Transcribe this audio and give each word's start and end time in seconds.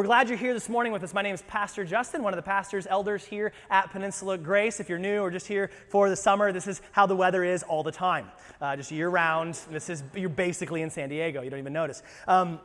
We're 0.00 0.06
glad 0.06 0.30
you're 0.30 0.38
here 0.38 0.54
this 0.54 0.70
morning 0.70 0.94
with 0.94 1.04
us. 1.04 1.12
My 1.12 1.20
name 1.20 1.34
is 1.34 1.42
Pastor 1.42 1.84
Justin, 1.84 2.22
one 2.22 2.32
of 2.32 2.38
the 2.38 2.42
pastors, 2.42 2.86
elders 2.88 3.22
here 3.22 3.52
at 3.68 3.90
Peninsula 3.90 4.38
Grace. 4.38 4.80
If 4.80 4.88
you're 4.88 4.98
new 4.98 5.20
or 5.20 5.30
just 5.30 5.46
here 5.46 5.70
for 5.90 6.08
the 6.08 6.16
summer, 6.16 6.52
this 6.52 6.66
is 6.66 6.80
how 6.92 7.04
the 7.04 7.14
weather 7.14 7.44
is 7.44 7.62
all 7.64 7.82
the 7.82 7.92
time, 7.92 8.30
uh, 8.62 8.76
just 8.76 8.90
year 8.90 9.10
round. 9.10 9.60
This 9.70 9.90
is 9.90 10.02
you're 10.14 10.30
basically 10.30 10.80
in 10.80 10.88
San 10.88 11.10
Diego. 11.10 11.42
You 11.42 11.50
don't 11.50 11.58
even 11.58 11.74
notice. 11.74 12.02
Um, 12.26 12.60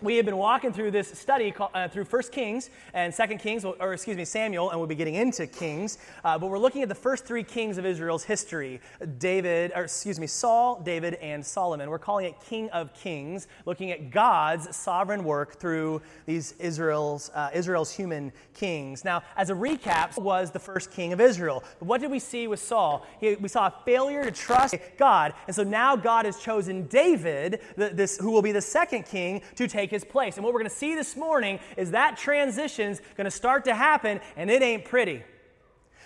we 0.00 0.16
have 0.16 0.24
been 0.24 0.36
walking 0.36 0.72
through 0.72 0.90
this 0.90 1.08
study 1.08 1.52
uh, 1.58 1.88
through 1.88 2.04
1 2.04 2.22
Kings 2.30 2.70
and 2.94 3.14
2 3.14 3.26
Kings, 3.38 3.64
or 3.64 3.92
excuse 3.92 4.16
me, 4.16 4.24
Samuel, 4.24 4.70
and 4.70 4.78
we'll 4.78 4.88
be 4.88 4.94
getting 4.94 5.14
into 5.14 5.46
Kings. 5.46 5.98
Uh, 6.24 6.38
but 6.38 6.48
we're 6.48 6.58
looking 6.58 6.82
at 6.82 6.88
the 6.88 6.94
first 6.94 7.24
three 7.24 7.42
kings 7.42 7.78
of 7.78 7.86
Israel's 7.86 8.24
history 8.24 8.80
David, 9.18 9.72
or 9.74 9.84
excuse 9.84 10.18
me, 10.20 10.26
Saul, 10.26 10.80
David, 10.80 11.14
and 11.14 11.44
Solomon. 11.44 11.90
We're 11.90 11.98
calling 11.98 12.26
it 12.26 12.34
King 12.48 12.70
of 12.70 12.94
Kings, 12.94 13.48
looking 13.66 13.90
at 13.90 14.10
God's 14.10 14.74
sovereign 14.76 15.24
work 15.24 15.58
through 15.58 16.02
these 16.26 16.52
Israel's, 16.58 17.30
uh, 17.34 17.50
Israel's 17.52 17.90
human 17.90 18.32
kings. 18.54 19.04
Now, 19.04 19.22
as 19.36 19.50
a 19.50 19.54
recap, 19.54 20.18
was 20.18 20.50
the 20.50 20.58
first 20.58 20.90
king 20.90 21.12
of 21.12 21.20
Israel. 21.20 21.64
What 21.80 22.00
did 22.00 22.10
we 22.10 22.18
see 22.18 22.48
with 22.48 22.60
Saul? 22.60 23.06
He, 23.20 23.34
we 23.36 23.48
saw 23.48 23.66
a 23.66 23.74
failure 23.84 24.24
to 24.24 24.30
trust 24.30 24.76
God, 24.96 25.34
and 25.46 25.54
so 25.54 25.62
now 25.62 25.96
God 25.96 26.24
has 26.24 26.38
chosen 26.38 26.86
David, 26.86 27.60
the, 27.76 27.88
this, 27.90 28.18
who 28.18 28.30
will 28.30 28.42
be 28.42 28.52
the 28.52 28.60
second 28.60 29.04
king, 29.04 29.42
to 29.56 29.66
take 29.66 29.87
take 29.88 30.02
his 30.02 30.04
place. 30.04 30.36
And 30.36 30.44
what 30.44 30.52
we're 30.52 30.60
going 30.60 30.70
to 30.70 30.76
see 30.76 30.94
this 30.94 31.16
morning 31.16 31.58
is 31.76 31.92
that 31.92 32.16
transition's 32.16 33.00
going 33.16 33.24
to 33.24 33.30
start 33.30 33.64
to 33.64 33.74
happen, 33.74 34.20
and 34.36 34.50
it 34.50 34.62
ain't 34.62 34.84
pretty. 34.84 35.22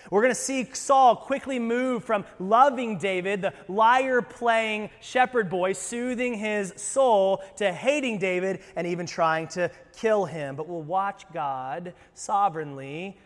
We're 0.09 0.21
going 0.21 0.33
to 0.33 0.39
see 0.39 0.65
Saul 0.73 1.15
quickly 1.15 1.59
move 1.59 2.03
from 2.03 2.25
loving 2.39 2.97
David, 2.97 3.41
the 3.41 3.53
lyre 3.67 4.21
playing 4.21 4.89
shepherd 5.01 5.49
boy, 5.49 5.73
soothing 5.73 6.33
his 6.33 6.73
soul, 6.75 7.41
to 7.57 7.71
hating 7.71 8.19
David 8.19 8.61
and 8.75 8.85
even 8.85 9.05
trying 9.05 9.47
to 9.49 9.71
kill 9.97 10.25
him. 10.25 10.55
But 10.55 10.67
we'll 10.67 10.81
watch 10.81 11.23
God 11.33 11.93
sovereignly 12.13 13.17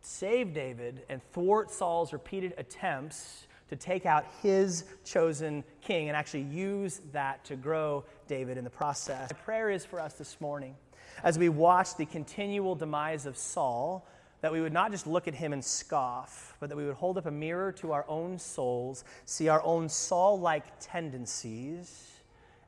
save 0.00 0.54
David 0.54 1.02
and 1.08 1.20
thwart 1.32 1.70
Saul's 1.70 2.12
repeated 2.12 2.54
attempts 2.56 3.46
to 3.68 3.76
take 3.76 4.06
out 4.06 4.24
his 4.42 4.84
chosen 5.04 5.64
king 5.80 6.08
and 6.08 6.16
actually 6.16 6.42
use 6.42 7.00
that 7.12 7.44
to 7.44 7.56
grow 7.56 8.04
David 8.28 8.58
in 8.58 8.64
the 8.64 8.70
process. 8.70 9.30
My 9.32 9.38
prayer 9.38 9.70
is 9.70 9.84
for 9.84 10.00
us 10.00 10.14
this 10.14 10.40
morning 10.40 10.76
as 11.24 11.38
we 11.38 11.48
watch 11.48 11.96
the 11.96 12.06
continual 12.06 12.74
demise 12.74 13.26
of 13.26 13.36
Saul 13.36 14.06
that 14.42 14.52
we 14.52 14.60
would 14.60 14.72
not 14.72 14.90
just 14.90 15.06
look 15.06 15.26
at 15.26 15.34
him 15.34 15.52
and 15.52 15.64
scoff, 15.64 16.54
but 16.60 16.68
that 16.68 16.76
we 16.76 16.86
would 16.86 16.94
hold 16.94 17.18
up 17.18 17.26
a 17.26 17.30
mirror 17.30 17.72
to 17.72 17.92
our 17.92 18.04
own 18.06 18.38
souls, 18.38 19.02
see 19.24 19.48
our 19.48 19.62
own 19.62 19.88
Saul 19.88 20.38
like 20.38 20.64
tendencies, 20.78 22.15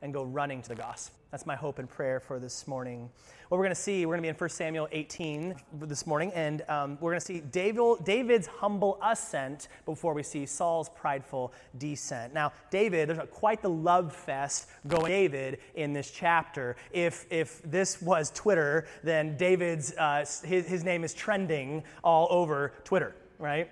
and 0.03 0.13
go 0.13 0.23
running 0.23 0.63
to 0.63 0.69
the 0.69 0.75
gospel. 0.75 1.19
That's 1.31 1.45
my 1.45 1.57
hope 1.57 1.79
and 1.79 1.89
prayer 1.89 2.21
for 2.21 2.39
this 2.39 2.67
morning. 2.67 3.11
What 3.49 3.59
we're 3.59 3.65
going 3.65 3.75
to 3.75 3.81
see, 3.81 4.07
we're 4.07 4.15
going 4.15 4.23
to 4.23 4.27
be 4.27 4.29
in 4.31 4.35
1 4.35 4.49
Samuel 4.49 4.89
18 4.93 5.55
this 5.83 6.07
morning, 6.07 6.33
and 6.35 6.63
um, 6.69 6.99
we're 7.01 7.11
going 7.11 7.21
to 7.21 7.27
see 7.27 7.41
David, 7.41 8.05
David's 8.05 8.47
humble 8.47 8.99
ascent 9.03 9.69
before 9.85 10.15
we 10.15 10.23
see 10.23 10.47
Saul's 10.47 10.89
prideful 10.89 11.53
descent. 11.77 12.33
Now, 12.33 12.53
David, 12.71 13.11
there's 13.11 13.19
a, 13.19 13.27
quite 13.27 13.61
the 13.61 13.69
love 13.69 14.15
fest 14.15 14.69
going 14.87 15.13
David 15.13 15.59
in 15.75 15.93
this 15.93 16.11
chapter. 16.11 16.77
If, 16.93 17.27
if 17.31 17.61
this 17.63 18.01
was 18.01 18.31
Twitter, 18.35 18.87
then 19.03 19.37
David's, 19.37 19.95
uh, 19.99 20.25
his, 20.45 20.67
his 20.67 20.83
name 20.83 21.05
is 21.05 21.13
trending 21.13 21.83
all 22.03 22.27
over 22.31 22.73
Twitter, 22.85 23.15
right? 23.39 23.69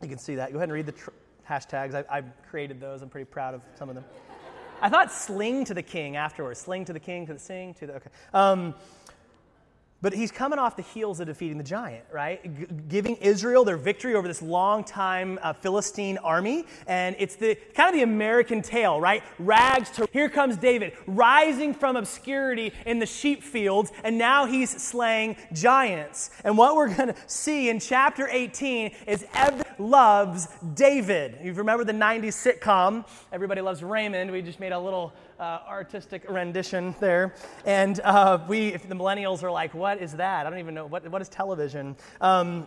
You 0.00 0.08
can 0.08 0.18
see 0.18 0.36
that. 0.36 0.52
Go 0.52 0.58
ahead 0.58 0.68
and 0.68 0.72
read 0.72 0.86
the 0.86 0.92
tr- 0.92 1.10
hashtags. 1.48 1.94
I, 1.94 2.04
I've 2.10 2.30
created 2.48 2.80
those. 2.80 3.02
I'm 3.02 3.10
pretty 3.10 3.26
proud 3.26 3.54
of 3.54 3.62
some 3.74 3.88
of 3.88 3.94
them. 3.94 4.04
I 4.80 4.88
thought 4.88 5.12
sling 5.12 5.64
to 5.66 5.74
the 5.74 5.82
king 5.82 6.16
afterwards. 6.16 6.60
Sling 6.60 6.84
to 6.86 6.92
the 6.92 7.00
king, 7.00 7.26
to 7.26 7.34
the 7.34 7.38
sing, 7.38 7.74
to 7.74 7.86
the. 7.86 7.94
Okay. 7.94 8.10
Um, 8.32 8.74
but 10.00 10.12
he's 10.12 10.30
coming 10.30 10.58
off 10.58 10.76
the 10.76 10.82
heels 10.82 11.18
of 11.18 11.26
defeating 11.26 11.58
the 11.58 11.64
giant, 11.64 12.04
right? 12.12 12.42
G- 12.42 12.66
giving 12.88 13.16
Israel 13.16 13.64
their 13.64 13.76
victory 13.76 14.14
over 14.14 14.28
this 14.28 14.40
long-time 14.40 15.38
uh, 15.42 15.52
Philistine 15.52 16.18
army. 16.18 16.66
And 16.86 17.16
it's 17.18 17.34
the 17.34 17.56
kind 17.74 17.88
of 17.88 17.94
the 17.94 18.02
American 18.02 18.62
tale, 18.62 19.00
right? 19.00 19.22
Rags 19.38 19.90
to 19.92 20.08
here 20.12 20.28
comes 20.28 20.56
David, 20.56 20.92
rising 21.06 21.74
from 21.74 21.96
obscurity 21.96 22.72
in 22.86 23.00
the 23.00 23.06
sheep 23.06 23.42
fields, 23.42 23.90
and 24.04 24.16
now 24.16 24.46
he's 24.46 24.70
slaying 24.70 25.36
giants. 25.52 26.30
And 26.44 26.56
what 26.56 26.76
we're 26.76 26.94
going 26.94 27.08
to 27.08 27.16
see 27.26 27.68
in 27.68 27.80
chapter 27.80 28.28
18 28.28 28.92
is 29.06 29.26
everyone 29.34 29.64
loves 29.78 30.48
David. 30.74 31.38
You 31.42 31.52
remember 31.54 31.84
the 31.84 31.92
90s 31.92 32.60
sitcom, 32.60 33.04
Everybody 33.32 33.60
Loves 33.60 33.82
Raymond? 33.82 34.30
We 34.30 34.42
just 34.42 34.60
made 34.60 34.72
a 34.72 34.78
little 34.78 35.12
uh, 35.38 35.60
artistic 35.68 36.28
rendition 36.28 36.94
there. 37.00 37.34
And 37.64 38.00
uh, 38.00 38.40
we, 38.48 38.68
if 38.68 38.88
the 38.88 38.94
millennials 38.94 39.42
are 39.42 39.50
like, 39.50 39.74
what 39.74 40.02
is 40.02 40.14
that? 40.14 40.46
I 40.46 40.50
don't 40.50 40.58
even 40.58 40.74
know. 40.74 40.86
What, 40.86 41.08
what 41.08 41.22
is 41.22 41.28
television? 41.28 41.96
Um, 42.20 42.66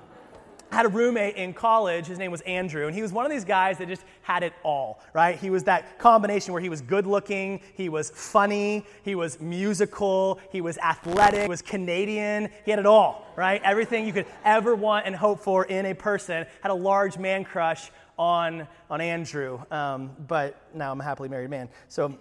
had 0.72 0.86
a 0.86 0.90
roommate 0.90 1.36
in 1.36 1.54
college. 1.54 2.06
His 2.06 2.18
name 2.18 2.32
was 2.32 2.42
Andrew, 2.42 2.88
and 2.88 2.96
he 2.96 3.02
was 3.02 3.12
one 3.12 3.26
of 3.26 3.32
these 3.32 3.44
guys 3.44 3.78
that 3.80 3.90
just 3.90 4.04
had 4.22 4.42
it 4.42 4.54
all, 4.64 5.02
right? 5.14 5.38
He 5.38 5.50
was 5.50 5.66
that 5.66 6.00
combination 6.00 6.54
where 6.54 6.62
he 6.62 6.70
was 6.70 6.82
good 6.82 7.06
looking, 7.06 7.60
he 7.76 7.90
was 7.90 8.10
funny, 8.10 8.86
he 9.04 9.16
was 9.16 9.40
musical, 9.42 10.40
he 10.50 10.62
was 10.62 10.78
athletic, 10.78 11.42
he 11.42 11.50
was 11.50 11.62
Canadian. 11.62 12.50
He 12.64 12.72
had 12.72 12.80
it 12.80 12.86
all, 12.86 13.28
right? 13.36 13.62
Everything 13.64 14.06
you 14.06 14.14
could 14.14 14.28
ever 14.46 14.74
want 14.74 15.06
and 15.06 15.16
hope 15.16 15.42
for 15.42 15.66
in 15.66 15.88
a 15.88 15.94
person. 15.94 16.46
Had 16.62 16.72
a 16.72 16.76
large 16.76 17.18
man 17.18 17.44
crush 17.44 17.92
on, 18.18 18.68
on 18.90 19.02
Andrew, 19.02 19.62
um, 19.72 20.12
but 20.28 20.56
now 20.74 20.92
I'm 20.92 21.02
a 21.02 21.04
happily 21.04 21.28
married 21.28 21.50
man. 21.50 21.68
So 21.90 22.18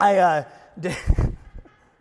I, 0.00 0.16
uh, 0.16 0.44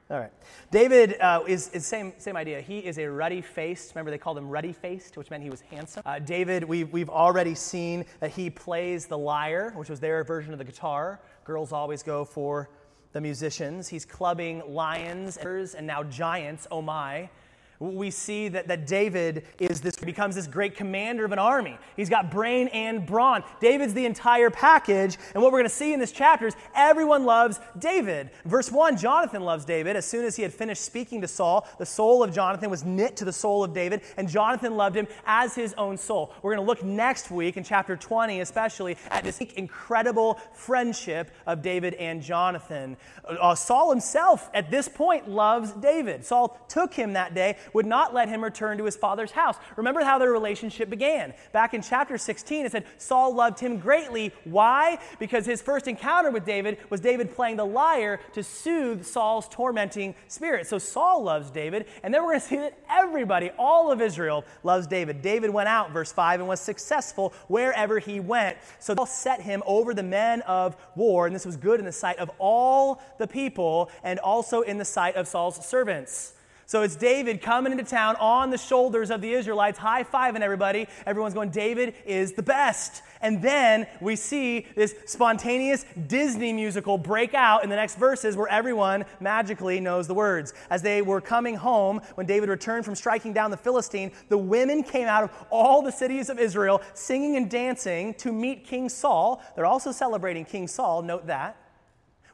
all 0.10 0.20
right. 0.20 0.32
David 0.72 1.20
uh, 1.20 1.44
is, 1.46 1.70
is 1.70 1.86
same, 1.86 2.14
same 2.18 2.38
idea. 2.38 2.62
He 2.62 2.80
is 2.80 2.98
a 2.98 3.06
ruddy 3.08 3.42
faced. 3.42 3.94
Remember, 3.94 4.10
they 4.10 4.18
called 4.18 4.38
him 4.38 4.48
ruddy 4.48 4.72
faced, 4.72 5.18
which 5.18 5.30
meant 5.30 5.44
he 5.44 5.50
was 5.50 5.60
handsome. 5.62 6.04
Uh, 6.06 6.20
David, 6.20 6.64
we've, 6.64 6.90
we've 6.94 7.10
already 7.10 7.56
seen 7.56 8.06
that 8.22 8.32
he 8.32 8.50
plays 8.50 9.08
the 9.08 9.18
lyre, 9.18 9.74
which 9.76 9.90
was 9.90 10.00
their 10.00 10.24
version 10.24 10.54
of 10.54 10.60
the 10.60 10.66
guitar. 10.66 11.20
Girls 11.44 11.74
always 11.74 12.02
go 12.02 12.24
for 12.24 12.70
the 13.12 13.20
musicians. 13.20 13.90
He's 13.90 14.06
clubbing 14.06 14.64
lions 14.74 15.36
and 15.76 15.86
now 15.86 16.04
giants, 16.04 16.68
oh 16.72 16.82
my 16.82 17.30
we 17.80 18.12
see 18.12 18.50
that, 18.50 18.68
that 18.68 18.86
David 18.86 19.46
is 19.58 19.80
this, 19.80 19.96
becomes 19.96 20.36
this 20.36 20.48
great 20.48 20.76
commander 20.76 21.24
of 21.24 21.32
an 21.32 21.40
army. 21.40 21.78
He's 21.96 22.10
got 22.10 22.30
brain 22.30 22.68
and 22.70 23.06
brawn. 23.06 23.42
David's 23.62 23.94
the 23.94 24.06
entire 24.06 24.50
package. 24.50 25.18
And 25.34 25.42
what 25.42 25.54
we're 25.54 25.60
going 25.60 25.70
to 25.70 25.76
see 25.76 25.94
in 25.94 26.00
this 26.00 26.12
chapter 26.12 26.48
is 26.48 26.56
everyone 26.76 27.24
loves 27.24 27.60
David. 27.78 28.32
Verse 28.44 28.70
1 28.70 28.98
Jonathan 28.98 29.44
loves 29.44 29.64
David. 29.64 29.96
As 29.96 30.06
soon 30.06 30.26
as 30.26 30.36
he 30.36 30.44
had 30.44 30.54
finished 30.54 30.84
speaking 30.84 31.22
to 31.22 31.28
Saul, 31.28 31.68
the 31.78 31.86
soul 31.86 32.22
of 32.22 32.34
Jonathan 32.34 32.70
was 32.70 32.84
knit 32.84 33.16
to 33.18 33.26
the 33.26 33.32
soul 33.32 33.64
of 33.64 33.74
David, 33.74 34.02
and 34.18 34.28
Jonathan 34.28 34.76
loved 34.76 34.98
him 34.98 35.08
as 35.26 35.56
his 35.56 35.74
own 35.76 35.98
soul. 35.98 36.34
We're 36.42 36.56
going 36.56 36.66
to 36.66 36.70
look 36.70 36.84
next 36.84 37.32
week 37.32 37.56
in 37.56 37.64
chapter 37.64 37.96
20, 37.96 38.42
especially, 38.42 38.98
at 39.10 39.24
this 39.24 39.40
incredible 39.40 40.40
friendship 40.54 41.32
of 41.46 41.62
David 41.62 41.94
and 41.94 42.22
Jonathan. 42.22 42.98
Uh, 43.26 43.56
Saul 43.56 43.90
himself, 43.90 44.50
at 44.54 44.70
this 44.70 44.90
point, 44.90 45.30
loves 45.30 45.72
David. 45.72 46.26
Saul 46.26 46.60
took 46.68 46.94
him 46.94 47.14
that 47.14 47.34
day 47.34 47.56
would 47.74 47.86
not 47.86 48.14
let 48.14 48.30
him 48.30 48.44
return 48.44 48.78
to 48.78 48.86
his 48.86 48.96
father's 48.96 49.32
house. 49.32 49.58
Remember 49.76 50.04
how 50.04 50.18
their 50.18 50.32
relationship 50.32 50.90
began. 50.90 51.34
Back 51.52 51.74
in 51.74 51.82
chapter 51.82 52.18
16, 52.18 52.66
it 52.66 52.72
said 52.72 52.86
Saul 52.98 53.34
loved 53.34 53.60
him 53.60 53.78
greatly. 53.80 54.34
Why? 54.44 55.00
Because 55.20 55.46
his 55.46 55.62
first 55.62 55.88
encounter 55.88 56.32
with 56.32 56.46
David 56.46 56.78
was 56.90 57.00
David 57.02 57.34
playing 57.34 57.58
the 57.58 57.66
lyre 57.66 58.20
to 58.34 58.44
soothe 58.44 59.06
Saul's 59.06 59.48
tormenting 59.50 60.16
spirit. 60.28 60.68
So 60.68 60.78
Saul 60.78 61.24
loves 61.24 61.52
David, 61.52 61.86
and 62.04 62.14
then 62.14 62.24
we're 62.24 62.32
going 62.32 62.40
to 62.42 62.48
see 62.48 62.58
that 62.58 62.78
everybody, 62.90 63.52
all 63.58 63.92
of 63.92 64.02
Israel, 64.02 64.46
loves 64.64 64.88
David. 64.88 65.22
David 65.22 65.50
went 65.50 65.70
out, 65.70 65.92
verse 65.92 66.12
5, 66.12 66.40
and 66.40 66.50
was 66.50 66.60
successful 66.60 67.34
wherever 67.48 68.00
he 68.00 68.20
went. 68.20 68.58
So 68.80 68.96
Saul 68.96 69.06
set 69.06 69.42
him 69.42 69.64
over 69.66 69.94
the 69.94 70.04
men 70.04 70.42
of 70.42 70.76
war, 70.96 71.28
and 71.28 71.36
this 71.36 71.46
was 71.46 71.58
good 71.58 71.80
in 71.80 71.86
the 71.86 71.92
sight 71.92 72.18
of 72.18 72.32
all 72.40 73.02
the 73.18 73.28
people 73.28 73.90
and 74.04 74.20
also 74.20 74.62
in 74.62 74.78
the 74.78 74.86
sight 74.86 75.16
of 75.16 75.28
Saul's 75.28 75.66
servants. 75.66 76.34
So 76.70 76.84
it's 76.84 76.96
David 76.96 77.42
coming 77.42 77.72
into 77.72 77.84
town 77.84 78.16
on 78.18 78.52
the 78.52 78.58
shoulders 78.60 79.10
of 79.10 79.22
the 79.22 79.34
Israelites, 79.34 79.80
high 79.80 80.04
fiving 80.04 80.42
everybody. 80.42 80.88
Everyone's 81.08 81.34
going, 81.34 81.50
David 81.50 81.96
is 82.06 82.34
the 82.34 82.44
best. 82.44 83.02
And 83.22 83.42
then 83.42 83.88
we 84.00 84.16
see 84.16 84.68
this 84.76 84.94
spontaneous 85.08 85.84
Disney 86.06 86.54
musical 86.54 87.00
break 87.00 87.34
out 87.34 87.64
in 87.64 87.72
the 87.72 87.76
next 87.76 87.98
verses 87.98 88.38
where 88.38 88.48
everyone 88.50 89.06
magically 89.20 89.80
knows 89.80 90.06
the 90.06 90.14
words. 90.14 90.54
As 90.70 90.84
they 90.84 91.02
were 91.02 91.22
coming 91.22 91.56
home, 91.56 92.02
when 92.14 92.28
David 92.28 92.50
returned 92.50 92.86
from 92.86 92.94
striking 92.94 93.34
down 93.34 93.50
the 93.50 93.58
Philistine, 93.58 94.12
the 94.28 94.38
women 94.38 94.84
came 94.84 95.08
out 95.08 95.24
of 95.24 95.32
all 95.50 95.82
the 95.82 95.92
cities 95.92 96.30
of 96.30 96.38
Israel 96.38 96.84
singing 96.94 97.36
and 97.36 97.50
dancing 97.50 98.14
to 98.14 98.32
meet 98.32 98.64
King 98.64 98.90
Saul. 98.90 99.42
They're 99.56 99.66
also 99.66 99.92
celebrating 99.92 100.46
King 100.46 100.68
Saul, 100.68 101.02
note 101.02 101.26
that 101.26 101.58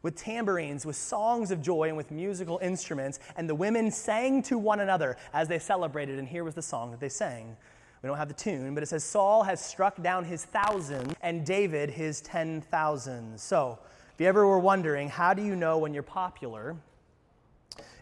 with 0.05 0.15
tambourines, 0.15 0.85
with 0.85 0.95
songs 0.95 1.49
of 1.49 1.63
joy, 1.63 1.87
and 1.87 1.97
with 1.97 2.11
musical 2.11 2.59
instruments. 2.61 3.17
And 3.37 3.49
the 3.49 3.55
women 3.55 3.89
sang 3.89 4.43
to 4.43 4.55
one 4.55 4.81
another 4.81 5.17
as 5.33 5.47
they 5.47 5.57
celebrated. 5.57 6.19
And 6.19 6.27
here 6.27 6.43
was 6.43 6.53
the 6.53 6.61
song 6.61 6.91
that 6.91 6.99
they 6.99 7.09
sang. 7.09 7.57
We 8.03 8.07
don't 8.07 8.17
have 8.17 8.27
the 8.27 8.35
tune, 8.35 8.75
but 8.75 8.83
it 8.83 8.85
says 8.85 9.03
Saul 9.03 9.41
has 9.41 9.59
struck 9.59 9.99
down 10.03 10.23
his 10.23 10.45
thousands 10.45 11.15
and 11.21 11.43
David 11.43 11.89
his 11.89 12.21
ten 12.21 12.61
thousands. 12.61 13.41
So, 13.41 13.79
if 14.13 14.21
you 14.21 14.27
ever 14.27 14.45
were 14.45 14.59
wondering, 14.59 15.09
how 15.09 15.33
do 15.33 15.43
you 15.43 15.55
know 15.55 15.79
when 15.79 15.91
you're 15.91 16.03
popular? 16.03 16.75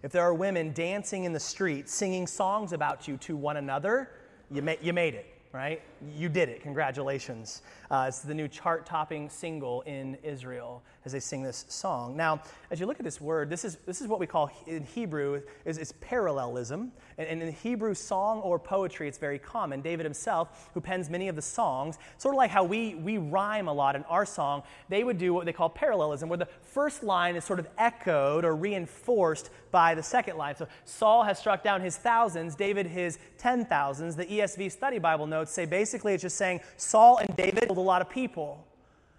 If 0.03 0.11
there 0.11 0.23
are 0.23 0.33
women 0.33 0.73
dancing 0.73 1.23
in 1.23 1.31
the 1.31 1.39
street, 1.39 1.87
singing 1.87 2.27
songs 2.27 2.73
about 2.73 3.07
you 3.07 3.15
to 3.15 3.37
one 3.37 3.55
another, 3.55 4.09
you, 4.51 4.61
ma- 4.61 4.75
you 4.81 4.91
made 4.91 5.13
it 5.13 5.33
right? 5.53 5.81
You 6.17 6.29
did 6.29 6.49
it. 6.49 6.61
Congratulations. 6.61 7.61
Uh, 7.91 8.05
it's 8.07 8.19
the 8.19 8.33
new 8.33 8.47
chart 8.47 8.85
topping 8.85 9.29
single 9.29 9.81
in 9.81 10.15
Israel 10.23 10.83
as 11.05 11.11
they 11.11 11.19
sing 11.19 11.43
this 11.43 11.65
song. 11.67 12.15
Now, 12.15 12.41
as 12.71 12.79
you 12.79 12.85
look 12.85 12.99
at 12.99 13.03
this 13.03 13.19
word, 13.19 13.49
this 13.49 13.65
is, 13.65 13.77
this 13.85 14.01
is 14.01 14.07
what 14.07 14.19
we 14.19 14.27
call 14.27 14.49
in 14.67 14.83
Hebrew 14.83 15.41
is, 15.65 15.77
is 15.77 15.91
parallelism. 15.93 16.91
And, 17.17 17.27
and, 17.27 17.43
in 17.43 17.51
Hebrew 17.51 17.93
song 17.93 18.39
or 18.39 18.57
poetry, 18.57 19.07
it's 19.07 19.17
very 19.17 19.37
common. 19.37 19.81
David 19.81 20.05
himself, 20.05 20.69
who 20.73 20.81
pens 20.81 21.09
many 21.09 21.27
of 21.27 21.35
the 21.35 21.41
songs, 21.41 21.99
sort 22.17 22.33
of 22.33 22.37
like 22.37 22.49
how 22.49 22.63
we, 22.63 22.95
we 22.95 23.17
rhyme 23.17 23.67
a 23.67 23.73
lot 23.73 23.95
in 23.95 24.03
our 24.05 24.25
song, 24.25 24.63
they 24.89 25.03
would 25.03 25.17
do 25.17 25.33
what 25.33 25.45
they 25.45 25.53
call 25.53 25.69
parallelism, 25.69 26.29
where 26.29 26.37
the 26.37 26.47
first 26.61 27.03
line 27.03 27.35
is 27.35 27.43
sort 27.43 27.59
of 27.59 27.67
echoed 27.77 28.45
or 28.45 28.55
reinforced 28.55 29.49
by 29.71 29.93
the 29.95 30.03
second 30.03 30.37
line. 30.37 30.55
So 30.55 30.67
Saul 30.85 31.23
has 31.23 31.37
struck 31.37 31.63
down 31.63 31.81
his 31.81 31.97
thousands, 31.97 32.55
David 32.55 32.87
his 32.87 33.17
ten 33.37 33.65
thousands. 33.65 34.15
The 34.15 34.25
ESV 34.25 34.71
Study 34.71 34.99
Bible 34.99 35.27
notes 35.27 35.51
say 35.51 35.65
basically 35.65 36.13
it's 36.13 36.21
just 36.21 36.37
saying 36.37 36.61
Saul 36.77 37.17
and 37.17 37.35
David 37.35 37.71
killed 37.73 37.83
a 37.83 37.87
lot 37.87 38.01
of 38.01 38.09
people. 38.09 38.63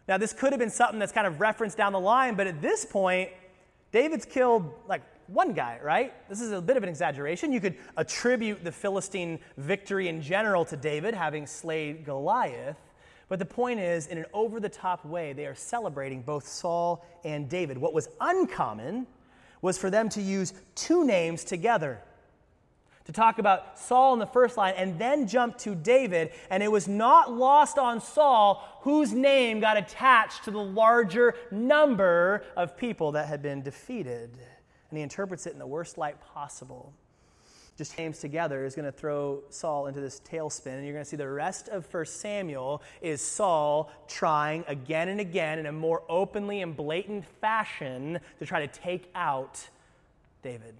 Now, 0.07 0.17
this 0.19 0.33
could 0.33 0.53
have 0.53 0.61
been 0.61 0.71
something 0.71 0.99
that's 0.99 1.13
kind 1.13 1.27
of 1.27 1.41
referenced 1.41 1.77
down 1.77 1.93
the 1.93 2.01
line, 2.01 2.37
but 2.37 2.47
at 2.47 2.63
this 2.63 2.85
point, 2.85 3.31
David's 3.91 4.25
killed 4.25 4.73
like 4.87 5.03
one 5.27 5.55
guy, 5.55 5.79
right? 5.83 6.13
This 6.29 6.41
is 6.41 6.53
a 6.53 6.61
bit 6.61 6.77
of 6.77 6.83
an 6.83 6.89
exaggeration. 6.89 7.53
You 7.53 7.61
could 7.61 7.77
attribute 7.97 8.63
the 8.63 8.71
Philistine 8.71 9.41
victory 9.57 10.09
in 10.09 10.21
general 10.23 10.65
to 10.67 10.77
David 10.77 11.15
having 11.15 11.47
slayed 11.47 12.05
Goliath. 12.05 12.77
But 13.29 13.39
the 13.39 13.47
point 13.47 13.81
is, 13.81 14.07
in 14.07 14.19
an 14.19 14.27
over 14.33 14.61
the 14.61 14.69
top 14.69 15.05
way, 15.05 15.33
they 15.33 15.47
are 15.47 15.55
celebrating 15.55 16.23
both 16.23 16.47
Saul 16.47 17.05
and 17.25 17.49
David. 17.49 17.79
What 17.79 17.95
was 17.95 18.09
uncommon 18.21 19.07
was 19.63 19.79
for 19.79 19.91
them 19.91 20.09
to 20.11 20.21
use 20.21 20.53
two 20.75 21.05
names 21.05 21.43
together 21.43 22.01
to 23.05 23.13
talk 23.13 23.39
about 23.39 23.79
Saul 23.79 24.15
in 24.15 24.19
the 24.19 24.27
first 24.27 24.57
line 24.57 24.75
and 24.77 24.99
then 24.99 25.29
jump 25.29 25.59
to 25.59 25.75
David. 25.75 26.33
And 26.51 26.63
it 26.63 26.73
was 26.73 26.89
not 26.89 27.33
lost 27.33 27.79
on 27.79 28.01
Saul 28.01 28.79
whose 28.81 29.13
name 29.13 29.61
got 29.61 29.77
attached 29.77 30.45
to 30.45 30.51
the 30.51 30.63
larger 30.63 31.35
number 31.51 32.45
of 32.57 32.77
people 32.77 33.13
that 33.13 33.29
had 33.29 33.43
been 33.43 33.63
defeated. 33.63 34.31
And 34.91 34.97
he 34.97 35.03
interprets 35.03 35.47
it 35.47 35.53
in 35.53 35.59
the 35.59 35.67
worst 35.67 35.99
light 35.99 36.17
possible. 36.21 36.93
Just 37.77 37.99
names 37.99 38.21
together 38.21 38.65
is 38.65 38.77
going 38.77 38.85
to 38.85 38.93
throw 38.93 39.43
Saul 39.51 39.89
into 39.89 40.01
this 40.01 40.21
tailspin, 40.21 40.75
and 40.75 40.85
you're 40.85 40.93
going 40.93 41.05
to 41.05 41.09
see 41.11 41.17
the 41.17 41.29
rest 41.29 41.69
of 41.69 41.93
1 41.93 42.07
Samuel 42.07 42.81
is 43.03 43.21
Saul 43.21 43.91
trying 44.07 44.65
again 44.69 45.09
and 45.09 45.19
again 45.19 45.59
in 45.59 45.67
a 45.67 45.73
more 45.73 46.05
openly 46.09 46.63
and 46.63 46.77
blatant 46.77 47.25
fashion 47.41 48.21
to 48.39 48.47
try 48.47 48.65
to 48.65 48.69
take 48.69 49.11
out 49.17 49.69
David. 50.43 50.75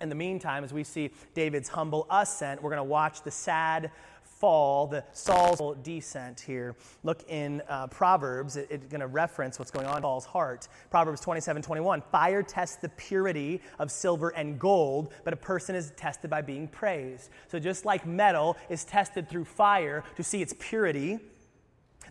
In 0.00 0.08
the 0.08 0.14
meantime, 0.14 0.64
as 0.64 0.72
we 0.72 0.84
see 0.84 1.10
David's 1.34 1.68
humble 1.68 2.06
ascent, 2.10 2.62
we're 2.62 2.70
going 2.70 2.78
to 2.78 2.84
watch 2.84 3.22
the 3.22 3.30
sad 3.30 3.90
fall, 4.38 4.86
the 4.86 5.02
Saul's 5.12 5.76
descent 5.82 6.38
here. 6.38 6.76
Look 7.02 7.28
in 7.28 7.60
uh, 7.68 7.88
Proverbs, 7.88 8.56
it's 8.56 8.70
it 8.70 8.88
going 8.88 9.00
to 9.00 9.08
reference 9.08 9.58
what's 9.58 9.72
going 9.72 9.86
on 9.86 9.96
in 9.96 10.02
Saul's 10.02 10.24
heart. 10.24 10.68
Proverbs 10.90 11.20
27 11.20 11.62
21. 11.62 12.02
Fire 12.12 12.42
tests 12.42 12.76
the 12.76 12.88
purity 12.90 13.60
of 13.80 13.90
silver 13.90 14.30
and 14.30 14.58
gold, 14.58 15.12
but 15.24 15.32
a 15.32 15.36
person 15.36 15.74
is 15.74 15.92
tested 15.96 16.30
by 16.30 16.42
being 16.42 16.68
praised. 16.68 17.30
So 17.48 17.58
just 17.58 17.84
like 17.84 18.06
metal 18.06 18.56
is 18.68 18.84
tested 18.84 19.28
through 19.28 19.44
fire 19.44 20.04
to 20.16 20.22
see 20.22 20.40
its 20.40 20.54
purity, 20.58 21.18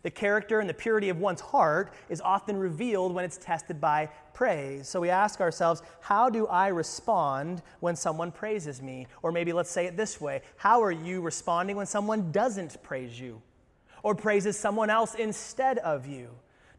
the 0.07 0.12
character 0.12 0.62
and 0.62 0.69
the 0.69 0.74
purity 0.74 1.09
of 1.09 1.19
one's 1.19 1.42
heart 1.42 1.92
is 2.07 2.21
often 2.21 2.56
revealed 2.56 3.13
when 3.13 3.25
it's 3.25 3.36
tested 3.36 3.81
by 3.81 4.07
praise. 4.33 4.88
So 4.88 5.01
we 5.01 5.09
ask 5.09 5.42
ourselves, 5.42 5.81
how 6.00 6.30
do 6.30 6.48
I 6.48 6.69
respond 6.69 7.62
when 7.81 7.98
someone 7.98 8.31
praises 8.31 8.81
me? 8.81 9.07
Or 9.21 9.33
maybe 9.33 9.51
let's 9.51 9.69
say 9.69 9.86
it 9.86 9.98
this 9.98 10.21
way 10.21 10.44
How 10.56 10.81
are 10.81 10.94
you 10.94 11.19
responding 11.19 11.75
when 11.75 11.88
someone 11.88 12.31
doesn't 12.31 12.81
praise 12.83 13.19
you 13.19 13.42
or 14.01 14.15
praises 14.15 14.57
someone 14.57 14.89
else 14.89 15.13
instead 15.13 15.77
of 15.80 16.07
you? 16.07 16.30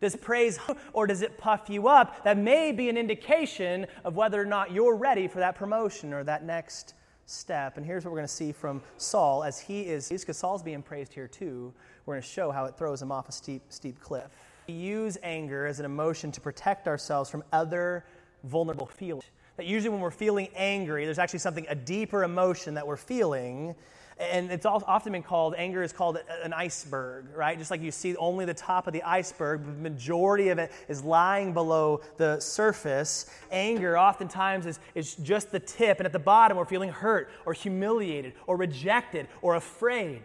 Does 0.00 0.16
praise 0.16 0.58
or 0.94 1.06
does 1.06 1.20
it 1.20 1.36
puff 1.36 1.68
you 1.68 1.86
up? 1.86 2.24
That 2.24 2.38
may 2.38 2.72
be 2.72 2.88
an 2.88 2.96
indication 2.96 3.88
of 4.06 4.16
whether 4.16 4.40
or 4.40 4.46
not 4.46 4.72
you're 4.72 4.96
ready 4.96 5.28
for 5.28 5.40
that 5.40 5.54
promotion 5.54 6.14
or 6.14 6.24
that 6.24 6.46
next 6.46 6.94
step. 7.28 7.76
And 7.76 7.84
here's 7.84 8.04
what 8.04 8.10
we're 8.10 8.18
going 8.18 8.28
to 8.28 8.32
see 8.32 8.52
from 8.52 8.82
Saul 8.96 9.44
as 9.44 9.60
he 9.60 9.82
is, 9.82 10.08
because 10.08 10.36
Saul's 10.36 10.62
being 10.62 10.82
praised 10.82 11.12
here 11.12 11.28
too. 11.28 11.72
We're 12.06 12.14
going 12.14 12.22
to 12.22 12.28
show 12.28 12.50
how 12.50 12.64
it 12.64 12.76
throws 12.76 13.02
him 13.02 13.12
off 13.12 13.28
a 13.28 13.32
steep, 13.32 13.62
steep 13.68 14.00
cliff. 14.00 14.28
We 14.66 14.74
use 14.74 15.18
anger 15.22 15.66
as 15.66 15.78
an 15.78 15.84
emotion 15.84 16.32
to 16.32 16.40
protect 16.40 16.88
ourselves 16.88 17.30
from 17.30 17.44
other 17.52 18.04
vulnerable 18.44 18.86
feelings. 18.86 19.24
That 19.56 19.66
usually 19.66 19.90
when 19.90 20.00
we're 20.00 20.10
feeling 20.10 20.48
angry, 20.54 21.04
there's 21.04 21.18
actually 21.18 21.40
something, 21.40 21.66
a 21.68 21.74
deeper 21.74 22.24
emotion 22.24 22.74
that 22.74 22.86
we're 22.86 22.96
feeling 22.96 23.74
and 24.18 24.50
it's 24.50 24.66
often 24.66 25.12
been 25.12 25.22
called 25.22 25.54
anger 25.56 25.82
is 25.82 25.92
called 25.92 26.18
an 26.42 26.52
iceberg 26.52 27.26
right? 27.34 27.58
Just 27.58 27.70
like 27.70 27.80
you 27.80 27.90
see 27.90 28.16
only 28.16 28.44
the 28.44 28.54
top 28.54 28.86
of 28.86 28.92
the 28.92 29.02
iceberg 29.02 29.64
but 29.64 29.76
the 29.76 29.82
majority 29.82 30.48
of 30.48 30.58
it 30.58 30.72
is 30.88 31.02
lying 31.04 31.52
below 31.52 32.00
the 32.16 32.40
surface. 32.40 33.26
Anger 33.50 33.98
oftentimes 33.98 34.66
is, 34.66 34.80
is 34.94 35.14
just 35.16 35.52
the 35.52 35.60
tip 35.60 35.98
and 35.98 36.06
at 36.06 36.12
the 36.12 36.18
bottom 36.18 36.56
we're 36.56 36.64
feeling 36.64 36.90
hurt 36.90 37.30
or 37.46 37.52
humiliated 37.52 38.34
or 38.46 38.56
rejected 38.56 39.28
or 39.42 39.54
afraid. 39.54 40.22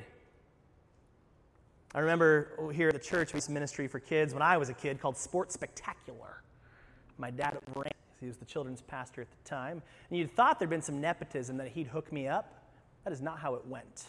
I 1.95 1.99
remember 1.99 2.71
here 2.73 2.87
at 2.87 2.93
the 2.93 2.99
church 2.99 3.33
we 3.33 3.37
used 3.37 3.49
ministry 3.49 3.87
for 3.87 3.99
kids 3.99 4.33
when 4.33 4.41
i 4.41 4.57
was 4.57 4.69
a 4.69 4.73
kid 4.73 4.99
called 4.99 5.17
sports 5.17 5.53
spectacular. 5.53 6.41
My 7.17 7.29
dad 7.29 7.57
ran 7.75 7.91
he 8.23 8.27
was 8.27 8.37
the 8.37 8.45
children's 8.45 8.81
pastor 8.81 9.21
at 9.21 9.27
the 9.29 9.49
time. 9.49 9.81
And 10.09 10.17
you'd 10.17 10.31
thought 10.31 10.57
there'd 10.57 10.69
been 10.69 10.81
some 10.81 11.01
nepotism 11.01 11.57
that 11.57 11.67
he'd 11.67 11.87
hook 11.87 12.09
me 12.11 12.25
up 12.25 12.62
that 13.03 13.13
is 13.13 13.21
not 13.21 13.39
how 13.39 13.55
it 13.55 13.65
went. 13.65 14.05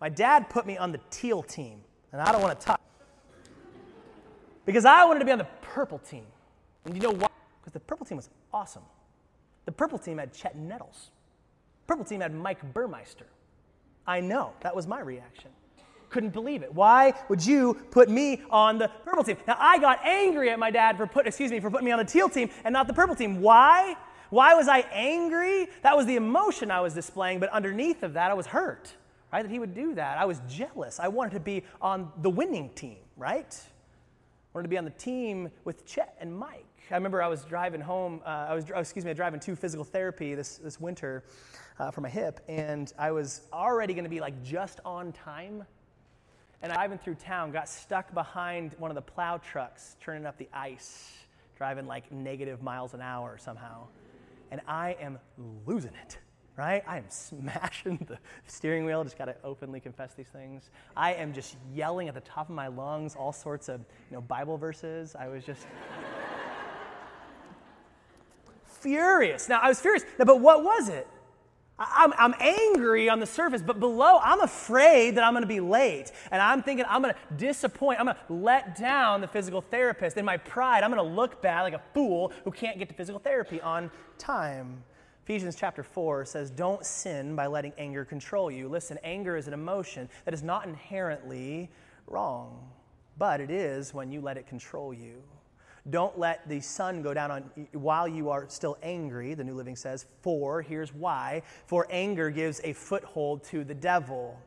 My 0.00 0.08
dad 0.08 0.50
put 0.50 0.66
me 0.66 0.76
on 0.76 0.92
the 0.92 1.00
teal 1.10 1.42
team, 1.42 1.80
and 2.12 2.20
I 2.20 2.32
don't 2.32 2.42
want 2.42 2.58
to 2.58 2.66
talk. 2.66 2.80
Because 4.66 4.84
I 4.84 5.04
wanted 5.04 5.20
to 5.20 5.24
be 5.24 5.32
on 5.32 5.38
the 5.38 5.48
purple 5.60 5.98
team. 5.98 6.24
And 6.84 6.94
you 6.94 7.00
know 7.00 7.12
why? 7.12 7.28
Because 7.60 7.72
the 7.72 7.80
purple 7.80 8.06
team 8.06 8.16
was 8.16 8.28
awesome. 8.52 8.82
The 9.64 9.72
purple 9.72 9.98
team 9.98 10.18
had 10.18 10.32
Chet 10.32 10.56
Nettles. 10.56 11.10
Purple 11.86 12.04
team 12.04 12.20
had 12.20 12.34
Mike 12.34 12.74
Burmeister. 12.74 13.26
I 14.06 14.20
know, 14.20 14.52
that 14.60 14.74
was 14.74 14.86
my 14.86 15.00
reaction. 15.00 15.50
Couldn't 16.10 16.32
believe 16.32 16.62
it. 16.62 16.74
Why 16.74 17.14
would 17.28 17.44
you 17.44 17.74
put 17.90 18.10
me 18.10 18.42
on 18.50 18.78
the 18.78 18.88
purple 19.04 19.24
team? 19.24 19.36
Now 19.46 19.56
I 19.58 19.78
got 19.78 20.04
angry 20.04 20.50
at 20.50 20.58
my 20.58 20.70
dad 20.70 20.96
for 20.96 21.06
put, 21.06 21.26
excuse 21.26 21.50
me, 21.50 21.60
for 21.60 21.70
putting 21.70 21.86
me 21.86 21.92
on 21.92 21.98
the 21.98 22.04
teal 22.04 22.28
team 22.28 22.50
and 22.64 22.72
not 22.72 22.86
the 22.86 22.92
purple 22.92 23.14
team. 23.14 23.40
Why? 23.40 23.96
Why 24.32 24.54
was 24.54 24.66
I 24.66 24.78
angry? 24.94 25.68
That 25.82 25.94
was 25.94 26.06
the 26.06 26.16
emotion 26.16 26.70
I 26.70 26.80
was 26.80 26.94
displaying, 26.94 27.38
but 27.38 27.50
underneath 27.50 28.02
of 28.02 28.14
that, 28.14 28.30
I 28.30 28.34
was 28.34 28.46
hurt, 28.46 28.90
right? 29.30 29.42
That 29.42 29.50
he 29.50 29.58
would 29.58 29.74
do 29.74 29.94
that. 29.96 30.16
I 30.16 30.24
was 30.24 30.40
jealous. 30.48 30.98
I 30.98 31.08
wanted 31.08 31.32
to 31.32 31.40
be 31.40 31.64
on 31.82 32.10
the 32.22 32.30
winning 32.30 32.70
team, 32.70 32.96
right? 33.18 33.54
I 33.54 34.48
wanted 34.54 34.62
to 34.62 34.68
be 34.70 34.78
on 34.78 34.86
the 34.86 34.90
team 34.92 35.50
with 35.64 35.84
Chet 35.84 36.16
and 36.18 36.34
Mike. 36.34 36.64
I 36.90 36.94
remember 36.94 37.22
I 37.22 37.28
was 37.28 37.44
driving 37.44 37.82
home, 37.82 38.22
uh, 38.24 38.46
I 38.48 38.54
was, 38.54 38.70
excuse 38.74 39.04
me, 39.04 39.12
driving 39.12 39.38
to 39.40 39.54
physical 39.54 39.84
therapy 39.84 40.34
this, 40.34 40.56
this 40.56 40.80
winter 40.80 41.24
uh, 41.78 41.90
for 41.90 42.00
my 42.00 42.08
hip, 42.08 42.40
and 42.48 42.90
I 42.98 43.10
was 43.10 43.42
already 43.52 43.92
going 43.92 44.04
to 44.04 44.10
be 44.10 44.20
like 44.20 44.42
just 44.42 44.80
on 44.86 45.12
time. 45.12 45.62
And 46.62 46.72
I 46.72 46.76
driving 46.76 46.96
through 46.96 47.16
town, 47.16 47.50
got 47.50 47.68
stuck 47.68 48.14
behind 48.14 48.76
one 48.78 48.90
of 48.90 48.94
the 48.94 49.02
plow 49.02 49.36
trucks, 49.36 49.96
turning 50.00 50.24
up 50.24 50.38
the 50.38 50.48
ice, 50.54 51.12
driving 51.58 51.86
like 51.86 52.10
negative 52.10 52.62
miles 52.62 52.94
an 52.94 53.02
hour 53.02 53.36
somehow 53.38 53.88
and 54.52 54.60
I 54.68 54.96
am 55.00 55.18
losing 55.66 55.94
it, 55.94 56.18
right? 56.58 56.84
I 56.86 56.98
am 56.98 57.06
smashing 57.08 58.06
the 58.06 58.18
steering 58.46 58.84
wheel, 58.84 59.02
just 59.02 59.16
got 59.16 59.24
to 59.24 59.34
openly 59.42 59.80
confess 59.80 60.12
these 60.12 60.28
things. 60.28 60.68
I 60.94 61.14
am 61.14 61.32
just 61.32 61.56
yelling 61.74 62.06
at 62.08 62.14
the 62.14 62.20
top 62.20 62.50
of 62.50 62.54
my 62.54 62.68
lungs 62.68 63.16
all 63.16 63.32
sorts 63.32 63.70
of 63.70 63.80
you 64.10 64.16
know, 64.16 64.20
Bible 64.20 64.58
verses. 64.58 65.16
I 65.18 65.28
was 65.28 65.42
just 65.42 65.66
furious. 68.66 69.48
Now, 69.48 69.60
I 69.62 69.68
was 69.68 69.80
furious, 69.80 70.04
now, 70.18 70.26
but 70.26 70.40
what 70.40 70.62
was 70.62 70.90
it? 70.90 71.08
I'm, 71.78 72.12
I'm 72.18 72.34
angry 72.38 73.08
on 73.08 73.18
the 73.18 73.26
surface, 73.26 73.62
but 73.62 73.80
below, 73.80 74.18
I'm 74.18 74.40
afraid 74.40 75.16
that 75.16 75.24
I'm 75.24 75.32
going 75.32 75.42
to 75.42 75.48
be 75.48 75.60
late. 75.60 76.12
And 76.30 76.40
I'm 76.40 76.62
thinking 76.62 76.84
I'm 76.88 77.02
going 77.02 77.14
to 77.14 77.36
disappoint, 77.36 77.98
I'm 77.98 78.06
going 78.06 78.16
to 78.16 78.32
let 78.32 78.76
down 78.76 79.20
the 79.20 79.26
physical 79.26 79.60
therapist. 79.60 80.16
In 80.16 80.24
my 80.24 80.36
pride, 80.36 80.84
I'm 80.84 80.92
going 80.92 81.04
to 81.04 81.14
look 81.14 81.42
bad 81.42 81.62
like 81.62 81.74
a 81.74 81.82
fool 81.94 82.32
who 82.44 82.50
can't 82.50 82.78
get 82.78 82.88
to 82.88 82.94
physical 82.94 83.18
therapy 83.18 83.60
on 83.60 83.90
time. 84.18 84.84
Ephesians 85.24 85.56
chapter 85.56 85.82
4 85.82 86.24
says, 86.24 86.50
Don't 86.50 86.84
sin 86.84 87.34
by 87.36 87.46
letting 87.46 87.72
anger 87.78 88.04
control 88.04 88.50
you. 88.50 88.68
Listen, 88.68 88.98
anger 89.02 89.36
is 89.36 89.46
an 89.46 89.54
emotion 89.54 90.08
that 90.24 90.34
is 90.34 90.42
not 90.42 90.66
inherently 90.66 91.70
wrong, 92.06 92.68
but 93.18 93.40
it 93.40 93.50
is 93.50 93.94
when 93.94 94.10
you 94.10 94.20
let 94.20 94.36
it 94.36 94.46
control 94.46 94.92
you. 94.92 95.22
Don't 95.90 96.16
let 96.16 96.48
the 96.48 96.60
sun 96.60 97.02
go 97.02 97.12
down 97.12 97.30
on 97.30 97.42
while 97.72 98.06
you 98.06 98.30
are 98.30 98.46
still 98.48 98.78
angry, 98.82 99.34
the 99.34 99.42
New 99.42 99.54
Living 99.54 99.74
says. 99.74 100.06
For, 100.20 100.62
here's 100.62 100.94
why. 100.94 101.42
For 101.66 101.88
anger 101.90 102.30
gives 102.30 102.60
a 102.62 102.72
foothold 102.72 103.42
to 103.44 103.64
the 103.64 103.74
devil. 103.74 104.38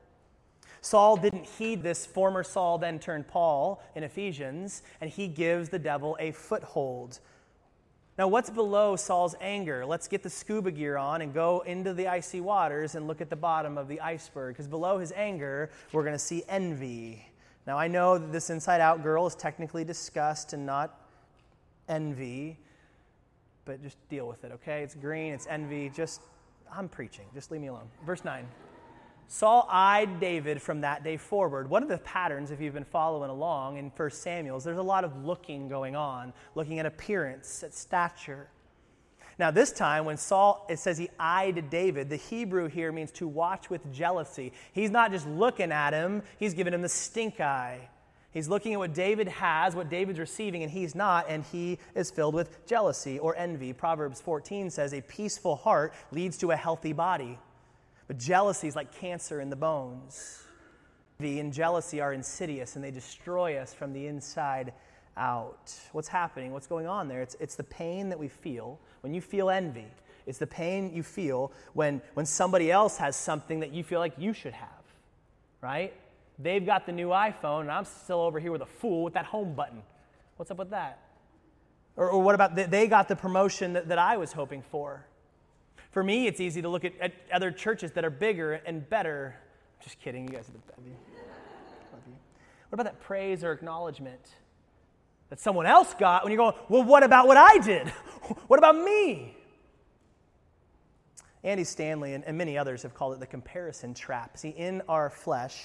Saul 0.80 1.18
didn't 1.18 1.46
heed 1.46 1.84
this 1.84 2.06
former 2.06 2.44
Saul, 2.44 2.77
then 2.77 3.00
turned 3.00 3.27
Paul 3.27 3.84
in 3.96 4.04
Ephesians, 4.04 4.84
and 5.01 5.10
he 5.10 5.27
gives 5.27 5.70
the 5.70 5.80
devil 5.80 6.15
a 6.20 6.32
foothold. 6.32 7.20
Now, 8.18 8.30
what's 8.30 8.50
below 8.50 8.96
Saul's 8.96 9.36
anger? 9.42 9.86
Let's 9.86 10.08
get 10.08 10.24
the 10.24 10.30
scuba 10.30 10.72
gear 10.72 10.96
on 10.96 11.22
and 11.22 11.34
go 11.34 11.63
into 11.65 11.94
the 11.94 12.08
icy 12.08 12.39
waters 12.39 12.96
and 12.96 13.08
look 13.08 13.20
at 13.20 13.30
the 13.30 13.36
bottom 13.36 13.77
of 13.77 13.89
the 13.89 14.00
iceberg. 14.00 14.54
Because 14.54 14.70
below 14.70 15.00
his 15.00 15.12
anger, 15.18 15.70
we're 15.92 16.04
going 16.04 16.15
to 16.15 16.20
see 16.20 16.44
envy. 16.48 17.25
Now, 17.68 17.77
I 17.77 17.89
know 17.89 18.18
that 18.18 18.32
this 18.32 18.50
inside 18.50 18.80
out 18.80 19.04
girl 19.04 19.27
is 19.27 19.36
technically 19.36 19.84
disgust 19.84 20.54
and 20.54 20.65
not 20.65 21.05
envy, 21.88 22.58
but 23.65 23.82
just 23.82 23.98
deal 24.10 24.27
with 24.27 24.44
it, 24.44 24.51
okay? 24.54 24.84
It's 24.84 24.96
green, 24.96 25.34
it's 25.34 25.48
envy. 25.48 25.89
Just, 25.89 26.22
I'm 26.74 26.89
preaching. 26.89 27.25
Just 27.34 27.51
leave 27.51 27.62
me 27.62 27.68
alone. 27.68 27.89
Verse 28.06 28.24
9. 28.24 28.48
Saul 29.27 29.68
eyed 29.72 30.20
David 30.20 30.62
from 30.62 30.82
that 30.82 31.04
day 31.04 31.18
forward. 31.18 31.70
One 31.70 31.82
of 31.82 31.89
the 31.89 31.98
patterns, 31.98 32.51
if 32.51 32.62
you've 32.62 32.75
been 32.75 32.84
following 32.84 33.32
along 33.32 33.77
in 33.77 33.92
1 33.96 34.12
Samuel, 34.12 34.58
is 34.58 34.63
there's 34.63 34.77
a 34.77 34.84
lot 34.84 35.04
of 35.04 35.25
looking 35.25 35.68
going 35.68 35.96
on, 35.96 36.32
looking 36.54 36.80
at 36.80 36.86
appearance, 36.86 37.63
at 37.63 37.74
stature. 37.74 38.48
Now, 39.38 39.51
this 39.51 39.72
time, 39.72 40.06
when 40.06 40.18
Saul, 40.18 40.65
it 40.70 40.80
says 40.80 40.98
he 40.98 41.10
eyed 41.20 41.70
David, 41.70 42.10
the 42.10 42.15
Hebrew 42.15 42.68
here 42.68 42.92
means 42.92 43.12
to 43.13 43.27
watch 43.27 43.70
with 43.70 43.92
jealousy. 43.92 44.54
He's 44.72 44.92
not 44.92 45.12
just 45.12 45.27
looking 45.27 45.72
at 45.72 45.94
him, 45.94 46.22
he's 46.38 46.54
giving 46.54 46.74
him 46.74 46.82
the 46.82 46.89
stink 46.89 47.42
eye. 47.42 47.89
He's 48.36 48.50
looking 48.50 48.74
at 48.74 48.80
what 48.80 48.94
David 48.94 49.30
has, 49.30 49.75
what 49.75 49.89
David's 49.89 50.20
receiving, 50.20 50.62
and 50.62 50.70
he's 50.70 50.94
not, 50.94 51.27
and 51.30 51.42
he 51.42 51.80
is 51.96 52.12
filled 52.12 52.36
with 52.36 52.68
jealousy 52.68 53.18
or 53.18 53.34
envy. 53.38 53.72
Proverbs 53.72 54.20
14 54.20 54.70
says, 54.70 54.94
A 54.94 55.00
peaceful 55.00 55.56
heart 55.56 55.94
leads 56.12 56.38
to 56.39 56.51
a 56.51 56.56
healthy 56.58 56.92
body. 56.92 57.39
But 58.10 58.18
jealousy 58.18 58.68
is 58.68 58.75
like 58.75 58.94
cancer 58.94 59.39
in 59.39 59.50
the 59.50 59.56
bones. 59.56 60.44
Envy 61.18 61.39
and 61.39 61.54
jealousy 61.54 62.01
are 62.01 62.12
insidious 62.12 62.75
and 62.75 62.84
they 62.84 62.92
destroy 62.92 63.56
us 63.56 63.74
from 63.74 63.94
the 63.94 64.06
inside 64.06 64.74
out. 65.15 65.74
What's 65.94 66.10
happening? 66.10 66.51
What's 66.51 66.68
going 66.68 66.88
on 66.88 67.08
there? 67.08 67.22
It's, 67.22 67.38
it's 67.39 67.56
the 67.56 67.63
pain 67.63 68.10
that 68.10 68.20
we 68.20 68.27
feel 68.27 68.82
when 69.00 69.13
you 69.13 69.22
feel 69.22 69.50
envy. 69.50 69.88
It's 70.25 70.39
the 70.39 70.48
pain 70.48 70.94
you 70.94 71.04
feel 71.04 71.54
when, 71.72 72.01
when 72.15 72.25
somebody 72.25 72.70
else 72.70 72.98
has 72.98 73.15
something 73.15 73.62
that 73.62 73.72
you 73.72 73.82
feel 73.82 74.00
like 74.00 74.15
you 74.18 74.34
should 74.34 74.54
have, 74.54 74.84
right? 75.62 75.94
They've 76.38 76.65
got 76.65 76.86
the 76.86 76.92
new 76.92 77.10
iPhone 77.10 77.62
and 77.62 77.72
I'm 77.72 77.86
still 77.86 78.20
over 78.22 78.39
here 78.39 78.51
with 78.51 78.62
a 78.62 78.65
fool 78.68 79.04
with 79.04 79.13
that 79.13 79.25
home 79.25 79.54
button. 79.54 79.82
What's 80.38 80.51
up 80.51 80.58
with 80.58 80.72
that? 80.72 81.00
Or, 81.96 82.10
or 82.10 82.22
what 82.22 82.36
about 82.36 82.56
they 82.56 82.88
got 82.88 83.08
the 83.08 83.15
promotion 83.15 83.74
that, 83.74 83.88
that 83.88 83.98
I 83.98 84.18
was 84.18 84.34
hoping 84.34 84.62
for? 84.62 85.06
For 85.92 86.04
me, 86.04 86.27
it's 86.27 86.42
easy 86.42 86.62
to 86.62 86.68
look 86.68 86.84
at, 86.84 86.94
at 87.00 87.13
other 87.32 87.51
churches 87.51 87.92
that 87.94 88.04
are 88.04 88.10
bigger 88.10 88.54
and 88.54 88.88
better. 88.89 89.36
Just 89.82 90.00
kidding, 90.01 90.27
you 90.27 90.34
guys 90.34 90.50
are 90.50 90.51
the 90.51 90.58
best. 90.58 90.77
Love 90.77 92.01
you. 92.06 92.15
What 92.70 92.82
about 92.82 92.84
that 92.84 93.01
praise 93.01 93.46
or 93.46 93.54
acknowledgement 93.54 94.20
that 95.30 95.39
someone 95.39 95.65
else 95.65 95.94
got 95.94 96.24
when 96.24 96.34
you're 96.34 96.38
going, 96.38 96.56
well, 96.68 96.84
what 96.84 97.04
about 97.04 97.27
what 97.27 97.38
I 97.38 97.60
did? 97.60 97.88
what 98.48 98.58
about 98.58 98.75
me? 98.75 99.38
Andy 101.46 101.63
Stanley 101.63 102.13
and, 102.13 102.25
and 102.25 102.38
many 102.38 102.58
others 102.58 102.84
have 102.84 102.94
called 102.94 103.13
it 103.13 103.20
the 103.20 103.27
comparison 103.27 103.94
trap. 103.94 104.38
See, 104.38 104.50
in 104.50 104.82
our 104.89 105.10
flesh, 105.10 105.63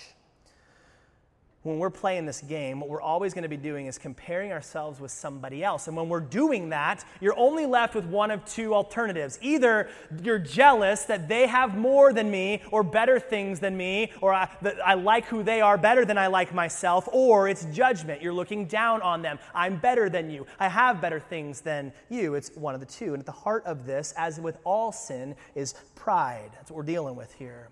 when 1.62 1.78
we're 1.78 1.90
playing 1.90 2.24
this 2.24 2.40
game, 2.40 2.80
what 2.80 2.88
we're 2.88 3.02
always 3.02 3.34
going 3.34 3.42
to 3.42 3.48
be 3.48 3.56
doing 3.56 3.86
is 3.86 3.98
comparing 3.98 4.50
ourselves 4.50 4.98
with 4.98 5.10
somebody 5.10 5.62
else. 5.62 5.88
And 5.88 5.96
when 5.96 6.08
we're 6.08 6.20
doing 6.20 6.70
that, 6.70 7.04
you're 7.20 7.36
only 7.36 7.66
left 7.66 7.94
with 7.94 8.06
one 8.06 8.30
of 8.30 8.42
two 8.46 8.74
alternatives. 8.74 9.38
Either 9.42 9.90
you're 10.22 10.38
jealous 10.38 11.04
that 11.04 11.28
they 11.28 11.46
have 11.46 11.76
more 11.76 12.14
than 12.14 12.30
me 12.30 12.62
or 12.70 12.82
better 12.82 13.20
things 13.20 13.60
than 13.60 13.76
me, 13.76 14.10
or 14.22 14.32
I, 14.32 14.48
I 14.84 14.94
like 14.94 15.26
who 15.26 15.42
they 15.42 15.60
are 15.60 15.76
better 15.76 16.06
than 16.06 16.16
I 16.16 16.28
like 16.28 16.54
myself, 16.54 17.06
or 17.12 17.46
it's 17.46 17.66
judgment. 17.66 18.22
You're 18.22 18.32
looking 18.32 18.64
down 18.64 19.02
on 19.02 19.20
them. 19.20 19.38
I'm 19.54 19.76
better 19.76 20.08
than 20.08 20.30
you. 20.30 20.46
I 20.58 20.68
have 20.68 21.02
better 21.02 21.20
things 21.20 21.60
than 21.60 21.92
you. 22.08 22.36
It's 22.36 22.50
one 22.56 22.74
of 22.74 22.80
the 22.80 22.86
two. 22.86 23.12
And 23.12 23.20
at 23.20 23.26
the 23.26 23.32
heart 23.32 23.64
of 23.66 23.84
this, 23.84 24.14
as 24.16 24.40
with 24.40 24.56
all 24.64 24.92
sin, 24.92 25.36
is 25.54 25.74
pride. 25.94 26.52
That's 26.54 26.70
what 26.70 26.78
we're 26.78 26.82
dealing 26.84 27.16
with 27.16 27.34
here. 27.34 27.68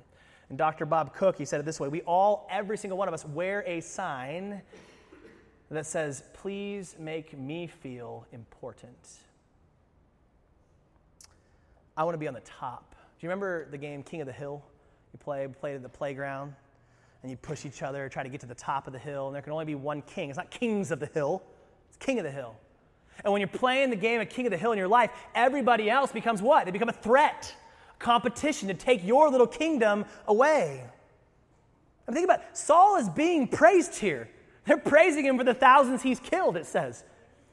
And 0.49 0.57
Dr. 0.57 0.87
Bob 0.87 1.15
Cook, 1.15 1.37
he 1.37 1.45
said 1.45 1.61
it 1.61 1.67
this 1.67 1.79
way 1.79 1.89
We 1.89 2.03
all, 2.03 2.47
every 2.51 2.79
single 2.79 2.99
one 2.99 3.09
of 3.09 3.15
us, 3.15 3.25
wear 3.25 3.63
a 3.67 3.81
sign 3.81 4.63
that 5.71 5.87
says, 5.87 6.25
Please 6.33 6.97
make 6.99 7.39
me 7.39 7.67
feel 7.67 8.27
important. 8.33 9.19
I 11.97 12.05
want 12.05 12.15
to 12.15 12.19
be 12.19 12.29
on 12.29 12.35
the 12.35 12.41
top. 12.41 12.95
Do 12.95 13.27
you 13.27 13.29
remember 13.29 13.69
the 13.71 13.79
game 13.79 14.03
King 14.03 14.21
of 14.21 14.27
the 14.27 14.33
Hill? 14.33 14.63
You 15.13 15.19
play, 15.19 15.49
played 15.49 15.75
at 15.75 15.83
the 15.83 15.89
playground, 15.89 16.55
and 17.23 17.31
you 17.31 17.37
push 17.37 17.67
each 17.67 17.83
other, 17.83 18.09
try 18.09 18.23
to 18.23 18.29
get 18.29 18.41
to 18.41 18.47
the 18.47 18.55
top 18.55 18.87
of 18.87 18.93
the 18.93 18.99
hill, 18.99 19.27
and 19.27 19.35
there 19.35 19.43
can 19.43 19.53
only 19.53 19.65
be 19.65 19.75
one 19.75 20.03
king. 20.03 20.29
It's 20.29 20.37
not 20.37 20.51
kings 20.51 20.91
of 20.91 21.01
the 21.01 21.07
hill, 21.07 21.43
it's 21.89 21.97
king 21.97 22.19
of 22.19 22.25
the 22.25 22.31
hill. 22.31 22.55
And 23.25 23.33
when 23.33 23.41
you're 23.41 23.49
playing 23.49 23.91
the 23.91 23.97
game 23.97 24.21
of 24.21 24.29
King 24.29 24.47
of 24.47 24.53
the 24.53 24.57
Hill 24.57 24.73
in 24.73 24.79
your 24.79 24.89
life, 24.89 25.11
everybody 25.35 25.91
else 25.91 26.13
becomes 26.13 26.41
what? 26.41 26.65
They 26.65 26.71
become 26.71 26.89
a 26.89 26.93
threat 26.93 27.53
competition 27.99 28.69
to 28.69 28.75
take 28.75 29.05
your 29.05 29.31
little 29.31 29.47
kingdom 29.47 30.05
away. 30.27 30.85
I 32.07 32.11
mean, 32.11 32.15
think 32.15 32.25
about 32.25 32.41
it. 32.41 32.57
Saul 32.57 32.97
is 32.97 33.09
being 33.09 33.49
praised 33.49 33.97
here. 33.97 34.29
They're 34.65 34.79
praising 34.79 35.25
him 35.25 35.39
for 35.39 35.45
the 35.45 35.55
thousands 35.55 36.03
he's 36.03 36.21
killed, 36.21 36.57
it 36.57 36.67
says. 36.67 37.05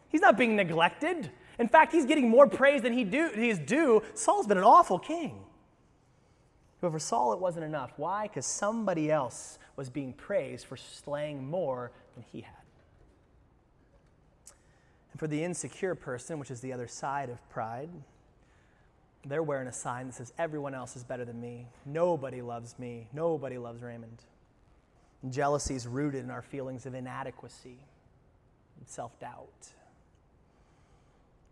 He's 0.10 0.22
not 0.22 0.38
being 0.38 0.56
neglected. 0.56 1.32
In 1.58 1.68
fact, 1.68 1.92
he's 1.92 2.06
getting 2.06 2.30
more 2.30 2.48
praise 2.48 2.82
than 2.82 2.94
he, 2.94 3.04
do, 3.04 3.30
he 3.34 3.50
is 3.50 3.60
due. 3.60 4.04
Saul's 4.14 4.48
been 4.48 4.58
an 4.58 4.64
awful 4.64 5.00
king. 5.00 5.40
But 6.82 6.92
for 6.92 7.00
Saul, 7.00 7.34
it 7.34 7.40
wasn't 7.40 7.66
enough. 7.66 7.94
Why? 7.98 8.28
Because 8.28 8.46
somebody 8.46 9.10
else 9.10 9.58
was 9.75 9.90
being 9.90 10.14
praised 10.14 10.66
for 10.66 10.78
slaying 10.78 11.48
more 11.50 11.92
than 12.16 12.25
he 12.32 12.42
had. 12.42 12.54
And 15.12 15.20
for 15.20 15.28
the 15.28 15.44
insecure 15.44 15.96
person, 15.96 16.40
which 16.40 16.52
is 16.52 16.60
the 16.60 16.74
other 16.74 16.88
side 16.88 17.30
of 17.30 17.50
pride, 17.50 17.90
they're 19.27 19.44
wearing 19.44 19.67
a 19.67 19.74
sign 19.74 20.08
that 20.08 20.13
says, 20.13 20.34
Everyone 20.38 20.74
else 20.74 20.96
is 20.96 21.03
better 21.03 21.25
than 21.25 21.39
me. 21.39 21.67
Nobody 21.86 22.41
loves 22.41 22.77
me. 22.77 23.08
Nobody 23.13 23.58
loves 23.58 23.82
Raymond. 23.82 24.24
And 25.24 25.34
jealousy 25.34 25.75
is 25.75 25.88
rooted 25.88 26.24
in 26.24 26.29
our 26.29 26.41
feelings 26.41 26.86
of 26.86 26.94
inadequacy 26.94 27.79
and 28.79 28.88
self 28.88 29.20
doubt. 29.20 29.70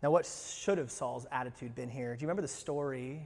Now, 0.01 0.11
what 0.11 0.25
should 0.25 0.77
have 0.77 0.91
Saul's 0.91 1.25
attitude 1.31 1.73
been 1.75 1.89
here? 1.89 2.13
Do 2.15 2.21
you 2.21 2.27
remember 2.27 2.41
the 2.41 2.47
story 2.47 3.25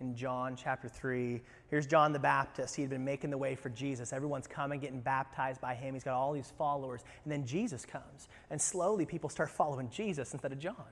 in 0.00 0.16
John 0.16 0.56
chapter 0.56 0.88
3? 0.88 1.40
Here's 1.68 1.86
John 1.86 2.12
the 2.12 2.18
Baptist. 2.18 2.74
He 2.74 2.80
had 2.80 2.90
been 2.90 3.04
making 3.04 3.28
the 3.28 3.36
way 3.36 3.54
for 3.54 3.68
Jesus. 3.68 4.10
Everyone's 4.10 4.46
coming, 4.46 4.80
getting 4.80 5.00
baptized 5.00 5.60
by 5.60 5.74
him. 5.74 5.92
He's 5.92 6.02
got 6.02 6.14
all 6.14 6.32
these 6.32 6.50
followers. 6.56 7.02
And 7.24 7.32
then 7.32 7.46
Jesus 7.46 7.84
comes. 7.84 8.28
And 8.50 8.60
slowly 8.60 9.04
people 9.04 9.28
start 9.28 9.50
following 9.50 9.90
Jesus 9.90 10.32
instead 10.32 10.50
of 10.50 10.58
John. 10.58 10.86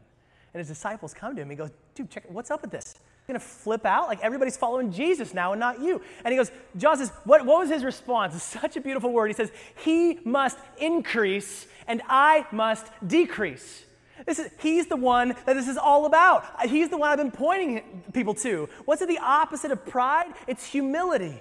And 0.55 0.59
his 0.61 0.69
disciples 0.69 1.15
come 1.15 1.35
to 1.35 1.43
him. 1.43 1.49
He 1.49 1.57
goes, 1.57 1.71
Dude, 1.95 2.11
check, 2.11 2.25
what's 2.29 2.51
up 2.51 2.61
with 2.61 2.71
this? 2.71 2.92
Going 3.29 3.39
to 3.39 3.47
flip 3.47 3.87
out? 3.87 4.09
Like 4.09 4.21
everybody's 4.21 4.57
following 4.57 4.93
Jesus 4.93 5.33
now 5.33 5.53
and 5.53 5.61
not 5.61 5.81
you. 5.81 6.03
And 6.25 6.33
he 6.33 6.39
goes, 6.39 6.51
John 6.77 6.97
says, 6.97 7.11
what, 7.25 7.47
what 7.47 7.61
was 7.61 7.69
his 7.69 7.85
response? 7.85 8.43
Such 8.43 8.77
a 8.77 8.81
beautiful 8.81 9.13
word. 9.13 9.29
He 9.29 9.35
says, 9.35 9.53
He 9.85 10.19
must 10.25 10.59
increase 10.79 11.67
and 11.87 12.03
I 12.09 12.47
must 12.51 12.87
decrease. 13.07 13.85
This 14.27 14.39
is, 14.39 14.51
he's 14.61 14.87
the 14.87 14.97
one 14.97 15.35
that 15.47 15.55
this 15.55 15.69
is 15.69 15.77
all 15.77 16.07
about. 16.07 16.45
He's 16.69 16.89
the 16.89 16.97
one 16.97 17.11
I've 17.11 17.19
been 17.19 17.31
pointing 17.31 18.03
people 18.13 18.35
to. 18.35 18.69
What's 18.85 19.03
it 19.03 19.09
the 19.09 19.19
opposite 19.19 19.71
of 19.71 19.85
pride? 19.87 20.33
It's 20.47 20.65
humility. 20.65 21.41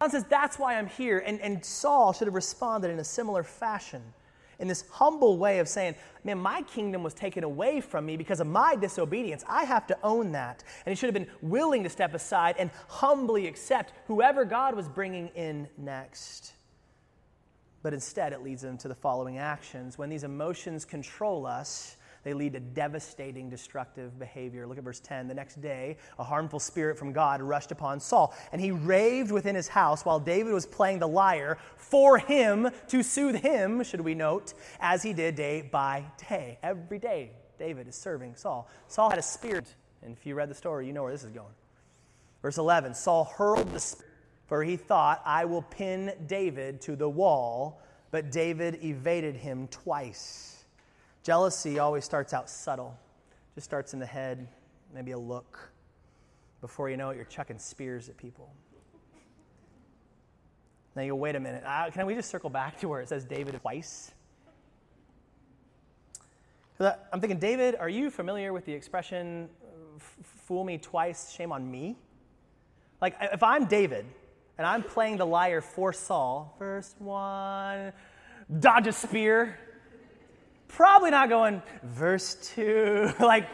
John 0.00 0.10
says, 0.10 0.24
That's 0.24 0.58
why 0.58 0.76
I'm 0.76 0.86
here. 0.86 1.18
And, 1.18 1.40
and 1.40 1.64
Saul 1.64 2.12
should 2.12 2.26
have 2.26 2.34
responded 2.34 2.90
in 2.90 2.98
a 2.98 3.04
similar 3.04 3.42
fashion 3.42 4.02
in 4.58 4.68
this 4.68 4.84
humble 4.90 5.38
way 5.38 5.58
of 5.58 5.68
saying, 5.68 5.94
Man, 6.24 6.38
my 6.38 6.62
kingdom 6.62 7.02
was 7.02 7.14
taken 7.14 7.44
away 7.44 7.80
from 7.80 8.04
me 8.04 8.16
because 8.16 8.40
of 8.40 8.48
my 8.48 8.74
disobedience. 8.74 9.44
I 9.48 9.64
have 9.64 9.86
to 9.86 9.98
own 10.02 10.32
that. 10.32 10.64
And 10.84 10.90
he 10.90 10.96
should 10.96 11.06
have 11.06 11.14
been 11.14 11.32
willing 11.40 11.84
to 11.84 11.88
step 11.88 12.14
aside 12.14 12.56
and 12.58 12.70
humbly 12.88 13.46
accept 13.46 13.92
whoever 14.08 14.44
God 14.44 14.74
was 14.74 14.88
bringing 14.88 15.28
in 15.36 15.68
next. 15.78 16.52
But 17.82 17.94
instead, 17.94 18.32
it 18.32 18.42
leads 18.42 18.64
him 18.64 18.76
to 18.78 18.88
the 18.88 18.94
following 18.96 19.38
actions. 19.38 19.96
When 19.96 20.10
these 20.10 20.24
emotions 20.24 20.84
control 20.84 21.46
us, 21.46 21.96
they 22.26 22.34
lead 22.34 22.54
to 22.54 22.60
devastating, 22.60 23.48
destructive 23.48 24.18
behavior. 24.18 24.66
Look 24.66 24.78
at 24.78 24.82
verse 24.82 24.98
10. 24.98 25.28
The 25.28 25.34
next 25.34 25.60
day, 25.60 25.96
a 26.18 26.24
harmful 26.24 26.58
spirit 26.58 26.98
from 26.98 27.12
God 27.12 27.40
rushed 27.40 27.70
upon 27.70 28.00
Saul, 28.00 28.34
and 28.50 28.60
he 28.60 28.72
raved 28.72 29.30
within 29.30 29.54
his 29.54 29.68
house 29.68 30.04
while 30.04 30.18
David 30.18 30.52
was 30.52 30.66
playing 30.66 30.98
the 30.98 31.06
lyre 31.06 31.56
for 31.76 32.18
him 32.18 32.68
to 32.88 33.04
soothe 33.04 33.36
him, 33.36 33.84
should 33.84 34.00
we 34.00 34.16
note, 34.16 34.54
as 34.80 35.04
he 35.04 35.12
did 35.12 35.36
day 35.36 35.62
by 35.70 36.04
day. 36.28 36.58
Every 36.64 36.98
day, 36.98 37.30
David 37.60 37.86
is 37.86 37.94
serving 37.94 38.34
Saul. 38.34 38.68
Saul 38.88 39.08
had 39.08 39.20
a 39.20 39.22
spirit, 39.22 39.72
and 40.02 40.16
if 40.16 40.26
you 40.26 40.34
read 40.34 40.50
the 40.50 40.54
story, 40.56 40.88
you 40.88 40.92
know 40.92 41.04
where 41.04 41.12
this 41.12 41.22
is 41.22 41.30
going. 41.30 41.54
Verse 42.42 42.58
11 42.58 42.94
Saul 42.94 43.22
hurled 43.36 43.72
the 43.72 43.78
spirit, 43.78 44.12
for 44.48 44.64
he 44.64 44.76
thought, 44.76 45.22
I 45.24 45.44
will 45.44 45.62
pin 45.62 46.12
David 46.26 46.80
to 46.80 46.96
the 46.96 47.08
wall, 47.08 47.80
but 48.10 48.32
David 48.32 48.82
evaded 48.82 49.36
him 49.36 49.68
twice. 49.68 50.55
Jealousy 51.26 51.80
always 51.80 52.04
starts 52.04 52.32
out 52.32 52.48
subtle, 52.48 52.96
just 53.56 53.64
starts 53.64 53.94
in 53.94 53.98
the 53.98 54.06
head, 54.06 54.46
maybe 54.94 55.10
a 55.10 55.18
look. 55.18 55.72
Before 56.60 56.88
you 56.88 56.96
know 56.96 57.10
it, 57.10 57.16
you're 57.16 57.24
chucking 57.24 57.58
spears 57.58 58.08
at 58.08 58.16
people. 58.16 58.48
Now 60.94 61.02
you 61.02 61.16
wait 61.16 61.34
a 61.34 61.40
minute. 61.40 61.64
Uh, 61.66 61.90
can 61.90 62.06
we 62.06 62.14
just 62.14 62.30
circle 62.30 62.48
back 62.48 62.78
to 62.80 62.88
where 62.88 63.00
it 63.00 63.08
says 63.08 63.24
David 63.24 63.60
twice? 63.60 64.12
I'm 66.78 67.20
thinking, 67.20 67.40
David, 67.40 67.74
are 67.74 67.88
you 67.88 68.08
familiar 68.08 68.52
with 68.52 68.64
the 68.64 68.72
expression, 68.72 69.48
fool 70.44 70.62
me 70.62 70.78
twice, 70.78 71.32
shame 71.32 71.50
on 71.50 71.68
me? 71.68 71.96
Like, 73.00 73.16
if 73.20 73.42
I'm 73.42 73.64
David 73.64 74.06
and 74.58 74.64
I'm 74.64 74.84
playing 74.84 75.16
the 75.16 75.26
lyre 75.26 75.60
for 75.60 75.92
Saul, 75.92 76.54
verse 76.60 76.94
one, 77.00 77.92
dodge 78.60 78.86
a 78.86 78.92
spear, 78.92 79.58
probably 80.68 81.10
not 81.10 81.28
going, 81.28 81.62
verse 81.82 82.36
two. 82.54 83.12
like, 83.20 83.48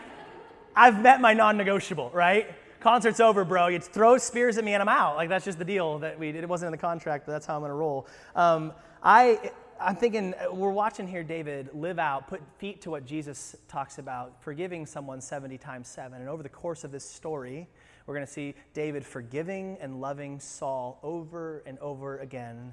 I've 0.75 1.00
met 1.00 1.21
my 1.21 1.35
non 1.35 1.57
negotiable, 1.57 2.11
right? 2.12 2.49
Concert's 2.81 3.21
over, 3.21 3.45
bro. 3.45 3.69
You 3.69 3.78
throw 3.78 4.19
spears 4.19 4.59
at 4.59 4.64
me 4.64 4.75
and 4.75 4.83
I'm 4.83 4.88
out. 4.88 5.14
Like, 5.16 5.28
that's 5.28 5.45
just 5.45 5.59
the 5.59 5.64
deal 5.64 6.00
that 6.00 6.19
we 6.19 6.31
It 6.31 6.49
wasn't 6.49 6.69
in 6.69 6.73
the 6.73 6.78
contract, 6.78 7.26
but 7.26 7.33
that's 7.33 7.47
how 7.47 7.54
I'm 7.54 7.61
going 7.61 7.71
to 7.71 7.75
roll. 7.75 8.09
Um, 8.35 8.73
I, 9.02 9.52
I'm 9.81 9.95
thinking 9.95 10.35
uh, 10.35 10.52
we're 10.52 10.73
watching 10.73 11.07
here 11.07 11.23
David 11.23 11.71
live 11.75 12.00
out, 12.00 12.26
put 12.26 12.40
feet 12.59 12.81
to 12.83 12.90
what 12.90 13.07
Jesus 13.07 13.54
talks 13.69 13.99
about, 13.99 14.42
forgiving 14.42 14.85
someone 14.85 15.21
70 15.21 15.59
times 15.59 15.87
7. 15.88 16.21
And 16.21 16.28
over 16.28 16.42
the 16.42 16.49
course 16.49 16.83
of 16.83 16.90
this 16.90 17.09
story, 17.09 17.69
we're 18.07 18.14
going 18.14 18.26
to 18.26 18.33
see 18.33 18.54
David 18.75 19.07
forgiving 19.07 19.78
and 19.81 20.00
loving 20.00 20.40
Saul 20.40 20.99
over 21.04 21.62
and 21.66 21.78
over 21.78 22.19
again, 22.19 22.73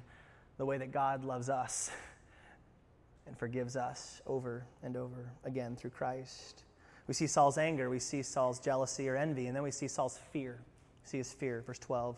the 0.56 0.64
way 0.64 0.76
that 0.78 0.90
God 0.90 1.24
loves 1.24 1.48
us 1.48 1.90
and 3.30 3.38
forgives 3.38 3.76
us 3.76 4.20
over 4.26 4.66
and 4.82 4.96
over 4.96 5.32
again 5.44 5.76
through 5.76 5.90
Christ. 5.90 6.64
We 7.06 7.14
see 7.14 7.28
Saul's 7.28 7.58
anger, 7.58 7.88
we 7.88 8.00
see 8.00 8.22
Saul's 8.22 8.58
jealousy 8.58 9.08
or 9.08 9.16
envy, 9.16 9.46
and 9.46 9.54
then 9.54 9.62
we 9.62 9.70
see 9.70 9.86
Saul's 9.86 10.18
fear. 10.32 10.58
We 11.04 11.08
see 11.08 11.18
his 11.18 11.32
fear, 11.32 11.62
verse 11.64 11.78
12. 11.78 12.16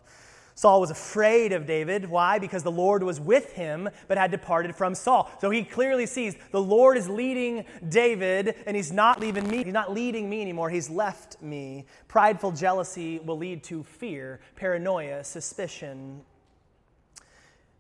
Saul 0.55 0.81
was 0.81 0.91
afraid 0.91 1.53
of 1.53 1.67
David. 1.67 2.09
Why? 2.09 2.39
Because 2.39 2.63
the 2.63 2.71
Lord 2.71 3.03
was 3.03 3.21
with 3.21 3.53
him, 3.53 3.91
but 4.09 4.17
had 4.17 4.31
departed 4.31 4.75
from 4.75 4.95
Saul. 4.95 5.31
So 5.41 5.51
he 5.51 5.65
clearly 5.65 6.07
sees 6.07 6.35
the 6.51 6.63
Lord 6.63 6.97
is 6.97 7.09
leading 7.09 7.67
David, 7.89 8.55
and 8.67 8.75
he's 8.75 8.93
not 8.93 9.21
leaving 9.21 9.47
me. 9.49 9.65
He's 9.65 9.73
not 9.73 9.93
leading 9.93 10.31
me 10.31 10.41
anymore. 10.41 10.71
He's 10.71 10.89
left 10.89 11.41
me. 11.43 11.85
Prideful 12.09 12.53
jealousy 12.53 13.19
will 13.19 13.37
lead 13.37 13.63
to 13.65 13.83
fear, 13.83 14.41
paranoia, 14.57 15.25
suspicion, 15.25 16.23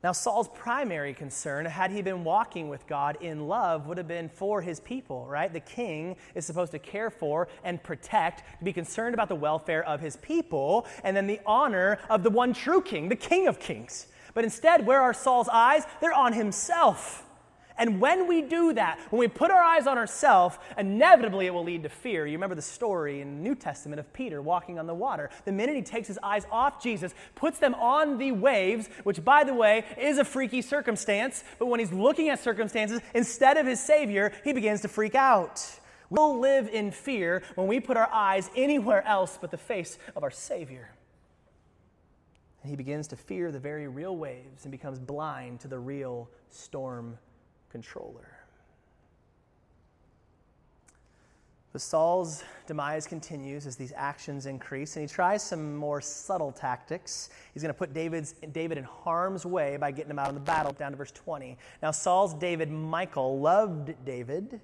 now, 0.02 0.10
Saul's 0.10 0.48
primary 0.48 1.14
concern, 1.14 1.64
had 1.64 1.92
he 1.92 2.02
been 2.02 2.24
walking 2.24 2.68
with 2.68 2.88
God 2.88 3.18
in 3.20 3.46
love, 3.46 3.86
would 3.86 3.98
have 3.98 4.08
been 4.08 4.28
for 4.28 4.60
his 4.60 4.80
people, 4.80 5.26
right? 5.28 5.52
The 5.52 5.60
king 5.60 6.16
is 6.34 6.44
supposed 6.44 6.72
to 6.72 6.80
care 6.80 7.08
for 7.08 7.46
and 7.62 7.80
protect, 7.80 8.42
to 8.58 8.64
be 8.64 8.72
concerned 8.72 9.14
about 9.14 9.28
the 9.28 9.36
welfare 9.36 9.84
of 9.84 10.00
his 10.00 10.16
people, 10.16 10.88
and 11.04 11.16
then 11.16 11.28
the 11.28 11.38
honor 11.46 12.00
of 12.10 12.24
the 12.24 12.30
one 12.30 12.52
true 12.52 12.82
king, 12.82 13.08
the 13.08 13.16
king 13.16 13.46
of 13.46 13.60
kings. 13.60 14.08
But 14.34 14.42
instead, 14.42 14.86
where 14.86 15.00
are 15.00 15.14
Saul's 15.14 15.48
eyes? 15.48 15.84
They're 16.00 16.12
on 16.12 16.32
himself. 16.32 17.24
And 17.78 18.00
when 18.00 18.28
we 18.28 18.42
do 18.42 18.72
that, 18.74 18.98
when 19.10 19.20
we 19.20 19.28
put 19.28 19.50
our 19.50 19.62
eyes 19.62 19.86
on 19.86 19.98
ourselves, 19.98 20.58
inevitably 20.76 21.46
it 21.46 21.54
will 21.54 21.64
lead 21.64 21.82
to 21.84 21.88
fear. 21.88 22.26
You 22.26 22.34
remember 22.34 22.54
the 22.54 22.62
story 22.62 23.20
in 23.20 23.36
the 23.36 23.42
New 23.42 23.54
Testament 23.54 24.00
of 24.00 24.12
Peter 24.12 24.42
walking 24.42 24.78
on 24.78 24.86
the 24.86 24.94
water. 24.94 25.30
The 25.44 25.52
minute 25.52 25.76
he 25.76 25.82
takes 25.82 26.08
his 26.08 26.18
eyes 26.22 26.46
off 26.50 26.82
Jesus, 26.82 27.14
puts 27.34 27.58
them 27.58 27.74
on 27.74 28.18
the 28.18 28.32
waves, 28.32 28.88
which, 29.04 29.24
by 29.24 29.44
the 29.44 29.54
way, 29.54 29.84
is 29.98 30.18
a 30.18 30.24
freaky 30.24 30.62
circumstance, 30.62 31.44
but 31.58 31.66
when 31.66 31.80
he's 31.80 31.92
looking 31.92 32.28
at 32.28 32.40
circumstances, 32.40 33.00
instead 33.14 33.56
of 33.56 33.66
his 33.66 33.80
Savior, 33.80 34.32
he 34.44 34.52
begins 34.52 34.82
to 34.82 34.88
freak 34.88 35.14
out. 35.14 35.64
We'll 36.10 36.38
live 36.38 36.68
in 36.68 36.90
fear 36.90 37.42
when 37.54 37.66
we 37.66 37.80
put 37.80 37.96
our 37.96 38.08
eyes 38.12 38.50
anywhere 38.54 39.02
else 39.06 39.38
but 39.40 39.50
the 39.50 39.56
face 39.56 39.98
of 40.14 40.22
our 40.22 40.30
Savior. 40.30 40.90
And 42.62 42.70
he 42.70 42.76
begins 42.76 43.08
to 43.08 43.16
fear 43.16 43.50
the 43.50 43.58
very 43.58 43.88
real 43.88 44.16
waves 44.16 44.64
and 44.64 44.70
becomes 44.70 44.98
blind 44.98 45.60
to 45.60 45.68
the 45.68 45.78
real 45.78 46.28
storm 46.50 47.18
controller. 47.72 48.28
But 51.72 51.80
Saul's 51.80 52.44
demise 52.66 53.06
continues 53.06 53.66
as 53.66 53.76
these 53.76 53.94
actions 53.96 54.44
increase, 54.44 54.96
and 54.96 55.08
he 55.08 55.12
tries 55.12 55.42
some 55.42 55.74
more 55.74 56.02
subtle 56.02 56.52
tactics. 56.52 57.30
He's 57.54 57.62
going 57.62 57.72
to 57.72 57.78
put 57.78 57.94
David's, 57.94 58.34
David 58.52 58.76
in 58.76 58.84
harm's 58.84 59.46
way 59.46 59.78
by 59.78 59.90
getting 59.90 60.10
him 60.10 60.18
out 60.18 60.28
of 60.28 60.34
the 60.34 60.40
battle, 60.40 60.72
down 60.72 60.90
to 60.90 60.98
verse 60.98 61.12
20. 61.12 61.56
Now, 61.82 61.90
Saul's 61.90 62.34
David, 62.34 62.70
Michal, 62.70 63.40
loved 63.40 63.94
David 64.04 64.60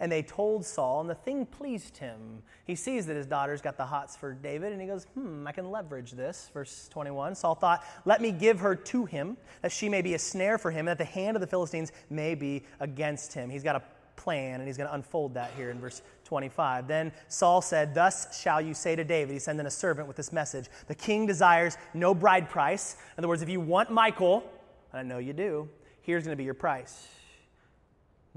and 0.00 0.10
they 0.10 0.22
told 0.22 0.64
Saul, 0.64 1.00
and 1.00 1.10
the 1.10 1.14
thing 1.14 1.46
pleased 1.46 1.96
him. 1.96 2.42
He 2.64 2.74
sees 2.74 3.06
that 3.06 3.16
his 3.16 3.26
daughter's 3.26 3.60
got 3.60 3.76
the 3.76 3.86
hots 3.86 4.16
for 4.16 4.32
David, 4.32 4.72
and 4.72 4.80
he 4.80 4.86
goes, 4.86 5.04
Hmm, 5.14 5.46
I 5.46 5.52
can 5.52 5.70
leverage 5.70 6.12
this. 6.12 6.50
Verse 6.54 6.88
21 6.90 7.34
Saul 7.34 7.54
thought, 7.54 7.84
Let 8.04 8.20
me 8.20 8.30
give 8.30 8.60
her 8.60 8.76
to 8.76 9.04
him, 9.04 9.36
that 9.62 9.72
she 9.72 9.88
may 9.88 10.02
be 10.02 10.14
a 10.14 10.18
snare 10.18 10.58
for 10.58 10.70
him, 10.70 10.80
and 10.80 10.88
that 10.88 10.98
the 10.98 11.04
hand 11.04 11.36
of 11.36 11.40
the 11.40 11.46
Philistines 11.46 11.92
may 12.10 12.34
be 12.34 12.64
against 12.80 13.32
him. 13.32 13.50
He's 13.50 13.64
got 13.64 13.76
a 13.76 13.82
plan, 14.16 14.60
and 14.60 14.66
he's 14.66 14.76
going 14.76 14.88
to 14.88 14.94
unfold 14.94 15.34
that 15.34 15.52
here 15.56 15.70
in 15.70 15.80
verse 15.80 16.02
25. 16.24 16.86
Then 16.86 17.12
Saul 17.28 17.62
said, 17.62 17.94
Thus 17.94 18.38
shall 18.38 18.60
you 18.60 18.74
say 18.74 18.94
to 18.96 19.04
David, 19.04 19.32
he 19.32 19.38
sent 19.38 19.58
in 19.58 19.66
a 19.66 19.70
servant 19.70 20.06
with 20.06 20.16
this 20.16 20.32
message 20.32 20.66
The 20.86 20.94
king 20.94 21.26
desires 21.26 21.78
no 21.94 22.14
bride 22.14 22.50
price. 22.50 22.96
In 23.16 23.22
other 23.22 23.28
words, 23.28 23.42
if 23.42 23.48
you 23.48 23.60
want 23.60 23.90
Michal, 23.90 24.44
and 24.92 25.00
I 25.00 25.02
know 25.02 25.18
you 25.18 25.32
do, 25.32 25.68
here's 26.02 26.24
going 26.24 26.32
to 26.32 26.36
be 26.36 26.44
your 26.44 26.54
price. 26.54 27.06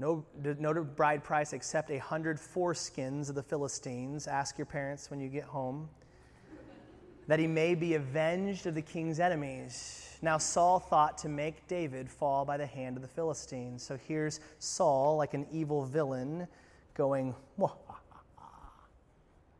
No, 0.02 0.24
no 0.58 0.82
bride 0.82 1.22
price 1.22 1.52
except 1.52 1.88
a 1.92 1.98
hundred 1.98 2.38
foreskins 2.38 3.28
of 3.28 3.36
the 3.36 3.42
Philistines. 3.42 4.26
Ask 4.26 4.58
your 4.58 4.66
parents 4.66 5.12
when 5.12 5.20
you 5.20 5.28
get 5.28 5.44
home. 5.44 5.88
That 7.28 7.38
he 7.38 7.46
may 7.46 7.76
be 7.76 7.94
avenged 7.94 8.66
of 8.66 8.74
the 8.74 8.82
king's 8.82 9.20
enemies. 9.20 10.18
Now, 10.20 10.38
Saul 10.38 10.80
thought 10.80 11.18
to 11.18 11.28
make 11.28 11.68
David 11.68 12.10
fall 12.10 12.44
by 12.44 12.56
the 12.56 12.66
hand 12.66 12.96
of 12.96 13.02
the 13.02 13.08
Philistines. 13.08 13.84
So 13.84 13.96
here's 14.08 14.40
Saul, 14.58 15.16
like 15.16 15.34
an 15.34 15.46
evil 15.52 15.84
villain, 15.84 16.48
going, 16.94 17.32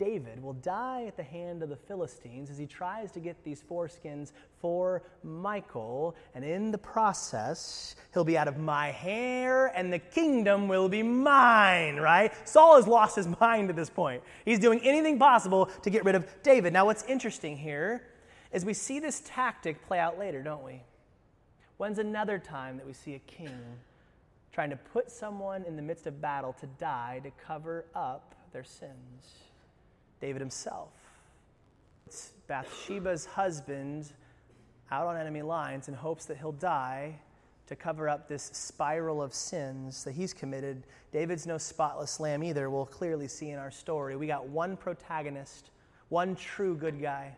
David 0.02 0.42
will 0.42 0.54
die 0.54 1.04
at 1.06 1.16
the 1.16 1.22
hand 1.22 1.62
of 1.62 1.68
the 1.68 1.76
Philistines 1.76 2.50
as 2.50 2.58
he 2.58 2.66
tries 2.66 3.12
to 3.12 3.20
get 3.20 3.44
these 3.44 3.62
foreskins 3.62 4.32
for 4.60 5.04
Michal. 5.22 6.16
And 6.34 6.44
in 6.44 6.72
the 6.72 6.78
process, 6.78 7.94
he'll 8.12 8.24
be 8.24 8.36
out 8.36 8.48
of 8.48 8.58
my 8.58 8.90
hair 8.90 9.66
and 9.66 9.92
the 9.92 10.00
kingdom 10.00 10.66
will 10.66 10.88
be 10.88 11.04
mine, 11.04 11.98
right? 11.98 12.32
Saul 12.48 12.74
has 12.74 12.88
lost 12.88 13.14
his 13.14 13.28
mind 13.40 13.70
at 13.70 13.76
this 13.76 13.90
point. 13.90 14.24
He's 14.44 14.58
doing 14.58 14.80
anything 14.82 15.20
possible 15.20 15.66
to 15.66 15.90
get 15.90 16.04
rid 16.04 16.16
of 16.16 16.26
David. 16.42 16.72
Now, 16.72 16.86
what's 16.86 17.04
interesting 17.04 17.56
here 17.56 18.02
is 18.50 18.64
we 18.64 18.74
see 18.74 18.98
this 18.98 19.22
tactic 19.24 19.86
play 19.86 20.00
out 20.00 20.18
later, 20.18 20.42
don't 20.42 20.64
we? 20.64 20.82
When's 21.76 22.00
another 22.00 22.40
time 22.40 22.76
that 22.78 22.86
we 22.86 22.92
see 22.92 23.14
a 23.14 23.20
king 23.20 23.60
trying 24.50 24.70
to 24.70 24.76
put 24.76 25.12
someone 25.12 25.62
in 25.62 25.76
the 25.76 25.82
midst 25.82 26.08
of 26.08 26.20
battle 26.20 26.54
to 26.54 26.66
die 26.66 27.20
to 27.22 27.30
cover 27.46 27.84
up 27.94 28.34
their 28.52 28.64
sins? 28.64 29.51
David 30.22 30.40
himself. 30.40 30.90
It's 32.06 32.32
Bathsheba's 32.46 33.26
husband 33.26 34.12
out 34.92 35.08
on 35.08 35.16
enemy 35.16 35.42
lines 35.42 35.88
in 35.88 35.94
hopes 35.94 36.26
that 36.26 36.38
he'll 36.38 36.52
die 36.52 37.18
to 37.66 37.74
cover 37.74 38.08
up 38.08 38.28
this 38.28 38.44
spiral 38.52 39.20
of 39.20 39.34
sins 39.34 40.04
that 40.04 40.12
he's 40.12 40.32
committed. 40.32 40.84
David's 41.12 41.44
no 41.44 41.58
spotless 41.58 42.20
lamb 42.20 42.44
either, 42.44 42.70
we'll 42.70 42.86
clearly 42.86 43.26
see 43.26 43.50
in 43.50 43.58
our 43.58 43.72
story. 43.72 44.14
We 44.14 44.28
got 44.28 44.46
one 44.46 44.76
protagonist, 44.76 45.70
one 46.08 46.36
true 46.36 46.76
good 46.76 47.02
guy. 47.02 47.36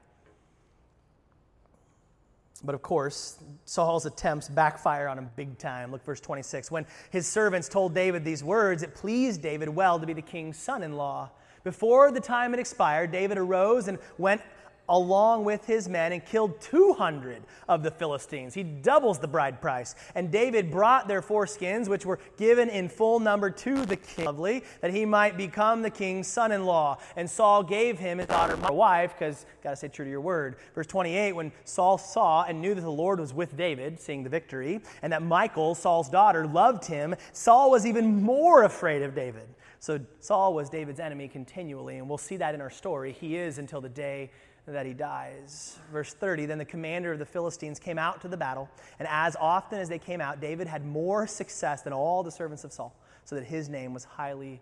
But 2.65 2.75
of 2.75 2.83
course, 2.83 3.39
Saul's 3.65 4.05
attempts 4.05 4.49
backfire 4.51 5.09
on 5.09 5.17
him 5.17 5.31
big 5.37 5.57
time. 5.57 5.91
Look, 5.91 6.05
verse 6.05 6.21
26. 6.21 6.71
When 6.71 6.85
his 7.11 7.27
servants 7.27 7.69
told 7.69 7.95
David 7.95 8.25
these 8.25 8.45
words, 8.45 8.83
it 8.83 8.95
pleased 8.95 9.41
David 9.41 9.71
well 9.71 9.99
to 9.99 10.07
be 10.07 10.13
the 10.13 10.23
king's 10.23 10.59
son 10.59 10.83
in 10.83 10.93
law. 10.93 11.31
Before 11.65 12.11
the 12.11 12.21
time 12.21 12.51
had 12.51 12.61
expired, 12.61 13.11
David 13.11 13.39
arose 13.39 13.89
and 13.89 13.99
went 14.19 14.43
along 14.89 15.45
with 15.45 15.65
his 15.65 15.89
men 15.89 16.13
and 16.13 16.25
killed 16.25 16.61
200 16.61 17.43
of 17.69 17.83
the 17.83 17.91
Philistines. 17.91 18.55
He 18.55 18.63
doubles 18.63 19.19
the 19.19 19.29
bride 19.29 19.61
price. 19.61 19.95
And 20.15 20.31
David 20.31 20.71
brought 20.71 21.09
their 21.09 21.23
foreskins, 21.23 21.89
which 21.89 22.05
were 22.05 22.19
given 22.37 22.69
in 22.69 22.89
full 22.89 23.19
number 23.21 23.51
to 23.51 23.87
the 23.87 23.97
king, 23.97 24.27
lovely, 24.27 24.63
that 24.81 24.93
he 24.93 25.05
might 25.07 25.37
become 25.37 25.83
the 25.83 25.91
king's 25.91 26.27
son 26.27 26.53
in 26.53 26.65
law. 26.65 26.99
And 27.17 27.29
Saul 27.29 27.63
gave 27.63 27.99
him 27.99 28.19
his 28.19 28.27
daughter, 28.27 28.57
my 28.57 28.71
wife, 28.71 29.15
because 29.19 29.47
got 29.63 29.71
to 29.71 29.77
stay 29.77 29.89
true 29.89 30.05
to 30.05 30.11
your 30.11 30.21
word. 30.21 30.57
Verse 30.75 30.87
28 30.87 31.33
When 31.33 31.53
Saul 31.65 31.97
saw 31.97 32.45
and 32.45 32.61
knew 32.61 32.75
that 32.75 32.83
the 32.83 32.91
Lord 32.91 33.21
was 33.21 33.33
with 33.33 33.57
David, 33.57 33.99
seeing 33.99 34.23
the 34.23 34.31
victory, 34.31 34.81
and 35.03 35.13
that 35.13 35.23
Michal, 35.23 35.75
Saul's 35.75 36.11
daughter, 36.11 36.47
loved 36.47 36.85
him, 36.85 37.15
Saul 37.33 37.71
was 37.71 37.87
even 37.87 38.23
more 38.23 38.65
afraid 38.65 39.03
of 39.03 39.15
David. 39.15 39.49
So 39.85 40.01
Saul 40.21 40.55
was 40.55 40.71
David's 40.71 40.99
enemy 40.99 41.29
continually, 41.29 41.99
and 41.99 42.09
we'll 42.09 42.17
see 42.17 42.39
that 42.39 42.55
in 42.55 42.63
our 42.63 42.71
story. 42.71 43.13
He 43.13 43.37
is 43.37 43.59
until 43.59 43.83
the 43.83 43.91
day 43.91 44.31
that 44.67 44.87
he 44.87 44.95
dies. 44.95 45.79
Verse 45.93 46.15
30 46.15 46.47
Then 46.47 46.57
the 46.57 46.65
commander 46.65 47.13
of 47.13 47.19
the 47.19 47.27
Philistines 47.27 47.79
came 47.79 47.99
out 47.99 48.23
to 48.23 48.29
the 48.29 48.37
battle, 48.39 48.71
and 48.99 49.07
as 49.11 49.37
often 49.39 49.79
as 49.79 49.91
they 49.91 49.99
came 49.99 50.23
out, 50.23 50.41
David 50.41 50.69
had 50.69 50.87
more 50.87 51.27
success 51.27 51.83
than 51.83 51.93
all 51.93 52.23
the 52.23 52.31
servants 52.31 52.65
of 52.65 52.73
Saul, 52.73 52.97
so 53.27 53.35
that 53.35 53.45
his 53.45 53.69
name 53.69 53.93
was 53.93 54.05
highly 54.05 54.59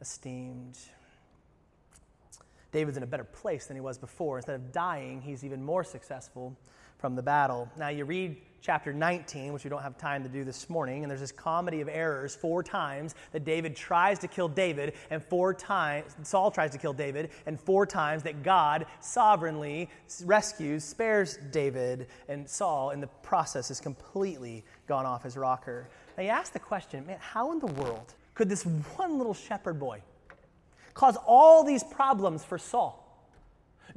esteemed. 0.00 0.76
David's 2.72 2.96
in 2.96 3.04
a 3.04 3.06
better 3.06 3.22
place 3.22 3.66
than 3.66 3.76
he 3.76 3.80
was 3.80 3.96
before. 3.96 4.38
Instead 4.38 4.56
of 4.56 4.72
dying, 4.72 5.22
he's 5.22 5.44
even 5.44 5.62
more 5.62 5.84
successful 5.84 6.56
from 6.98 7.14
the 7.14 7.22
battle. 7.22 7.70
Now, 7.78 7.90
you 7.90 8.04
read 8.04 8.38
chapter 8.64 8.94
19, 8.94 9.52
which 9.52 9.62
we 9.62 9.68
don't 9.68 9.82
have 9.82 9.98
time 9.98 10.22
to 10.22 10.28
do 10.28 10.42
this 10.42 10.70
morning, 10.70 11.04
and 11.04 11.10
there's 11.10 11.20
this 11.20 11.30
comedy 11.30 11.82
of 11.82 11.88
errors 11.88 12.34
four 12.34 12.62
times 12.62 13.14
that 13.32 13.44
David 13.44 13.76
tries 13.76 14.18
to 14.20 14.26
kill 14.26 14.48
David, 14.48 14.94
and 15.10 15.22
four 15.22 15.52
times 15.52 16.16
Saul 16.22 16.50
tries 16.50 16.70
to 16.70 16.78
kill 16.78 16.94
David, 16.94 17.28
and 17.44 17.60
four 17.60 17.84
times 17.84 18.22
that 18.22 18.42
God 18.42 18.86
sovereignly 19.00 19.90
rescues, 20.24 20.82
spares 20.82 21.38
David, 21.50 22.06
and 22.26 22.48
Saul 22.48 22.88
in 22.90 23.02
the 23.02 23.06
process 23.22 23.68
has 23.68 23.80
completely 23.80 24.64
gone 24.86 25.04
off 25.04 25.24
his 25.24 25.36
rocker. 25.36 25.90
Now 26.16 26.22
you 26.22 26.30
ask 26.30 26.54
the 26.54 26.58
question, 26.58 27.06
man, 27.06 27.18
how 27.20 27.52
in 27.52 27.58
the 27.58 27.66
world 27.66 28.14
could 28.32 28.48
this 28.48 28.64
one 28.64 29.18
little 29.18 29.34
shepherd 29.34 29.78
boy 29.78 30.00
cause 30.94 31.18
all 31.26 31.64
these 31.64 31.84
problems 31.84 32.42
for 32.42 32.56
Saul, 32.56 33.28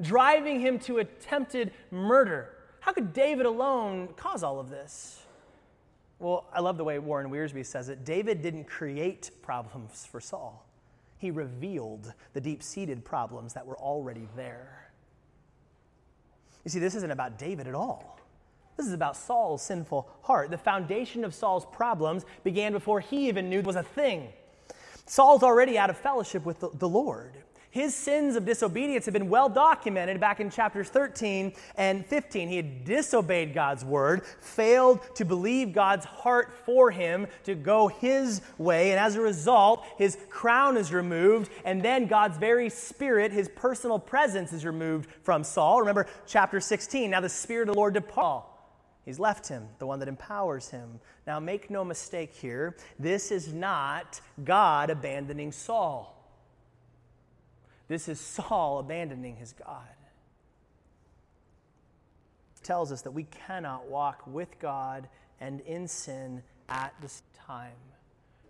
driving 0.01 0.59
him 0.59 0.77
to 0.79 0.97
attempted 0.97 1.71
murder? 1.89 2.56
How 2.87 2.93
could 2.93 3.11
David 3.11 3.45
alone 3.45 4.07
cause 4.15 4.43
all 4.43 4.61
of 4.61 4.69
this? 4.69 5.21
Well, 6.19 6.45
I 6.53 6.61
love 6.61 6.77
the 6.77 6.85
way 6.85 6.99
Warren 6.99 7.29
Wiersbe 7.29 7.65
says 7.65 7.89
it. 7.89 8.05
David 8.05 8.41
didn't 8.41 8.63
create 8.63 9.29
problems 9.41 10.07
for 10.09 10.21
Saul, 10.21 10.65
he 11.17 11.29
revealed 11.29 12.13
the 12.31 12.39
deep 12.39 12.63
seated 12.63 13.03
problems 13.03 13.53
that 13.55 13.67
were 13.67 13.77
already 13.77 14.29
there. 14.37 14.89
You 16.63 16.71
see, 16.71 16.79
this 16.79 16.95
isn't 16.95 17.11
about 17.11 17.37
David 17.37 17.67
at 17.67 17.75
all. 17.75 18.21
This 18.77 18.87
is 18.87 18.93
about 18.93 19.17
Saul's 19.17 19.63
sinful 19.63 20.09
heart. 20.21 20.49
The 20.49 20.57
foundation 20.57 21.25
of 21.25 21.35
Saul's 21.35 21.65
problems 21.65 22.23
began 22.45 22.71
before 22.71 23.01
he 23.01 23.27
even 23.27 23.49
knew 23.49 23.59
it 23.59 23.65
was 23.65 23.75
a 23.75 23.83
thing. 23.83 24.29
Saul's 25.05 25.43
already 25.43 25.77
out 25.77 25.89
of 25.89 25.97
fellowship 25.97 26.45
with 26.45 26.61
the, 26.61 26.69
the 26.73 26.87
Lord. 26.87 27.33
His 27.77 27.93
sins 27.93 28.35
of 28.35 28.43
disobedience 28.43 29.05
have 29.05 29.13
been 29.13 29.29
well 29.29 29.49
documented 29.49 30.19
back 30.19 30.39
in 30.39 30.49
chapters 30.49 30.89
13 30.89 31.53
and 31.75 32.03
15. 32.03 32.49
He 32.49 32.55
had 32.55 32.83
disobeyed 32.83 33.53
God's 33.53 33.85
word, 33.85 34.25
failed 34.41 34.99
to 35.13 35.23
believe 35.23 35.73
God's 35.73 36.03
heart 36.03 36.55
for 36.65 36.89
him 36.89 37.27
to 37.43 37.53
go 37.53 37.87
his 37.87 38.41
way, 38.57 38.89
and 38.89 38.99
as 38.99 39.13
a 39.13 39.21
result, 39.21 39.85
his 39.99 40.17
crown 40.27 40.75
is 40.75 40.91
removed, 40.91 41.51
and 41.65 41.83
then 41.83 42.07
God's 42.07 42.39
very 42.39 42.67
spirit, 42.71 43.31
his 43.31 43.47
personal 43.47 43.99
presence, 43.99 44.53
is 44.53 44.65
removed 44.65 45.07
from 45.21 45.43
Saul. 45.43 45.81
Remember 45.81 46.07
chapter 46.25 46.59
16. 46.59 47.11
Now 47.11 47.21
the 47.21 47.29
Spirit 47.29 47.69
of 47.69 47.75
the 47.75 47.79
Lord 47.79 47.93
departed. 47.93 48.49
He's 49.05 49.19
left 49.19 49.47
him, 49.47 49.67
the 49.77 49.85
one 49.85 49.99
that 49.99 50.07
empowers 50.07 50.69
him. 50.69 50.99
Now, 51.27 51.39
make 51.39 51.69
no 51.69 51.85
mistake 51.85 52.33
here, 52.33 52.75
this 52.97 53.31
is 53.31 53.53
not 53.53 54.19
God 54.43 54.89
abandoning 54.89 55.51
Saul. 55.51 56.16
This 57.87 58.07
is 58.09 58.19
Saul 58.19 58.79
abandoning 58.79 59.35
his 59.37 59.53
God. 59.53 59.87
It 62.57 62.63
tells 62.63 62.91
us 62.91 63.03
that 63.03 63.11
we 63.11 63.23
cannot 63.23 63.87
walk 63.87 64.23
with 64.27 64.59
God 64.59 65.07
and 65.39 65.61
in 65.61 65.87
sin 65.87 66.43
at 66.67 66.93
the 67.01 67.07
same 67.07 67.23
time. 67.45 67.71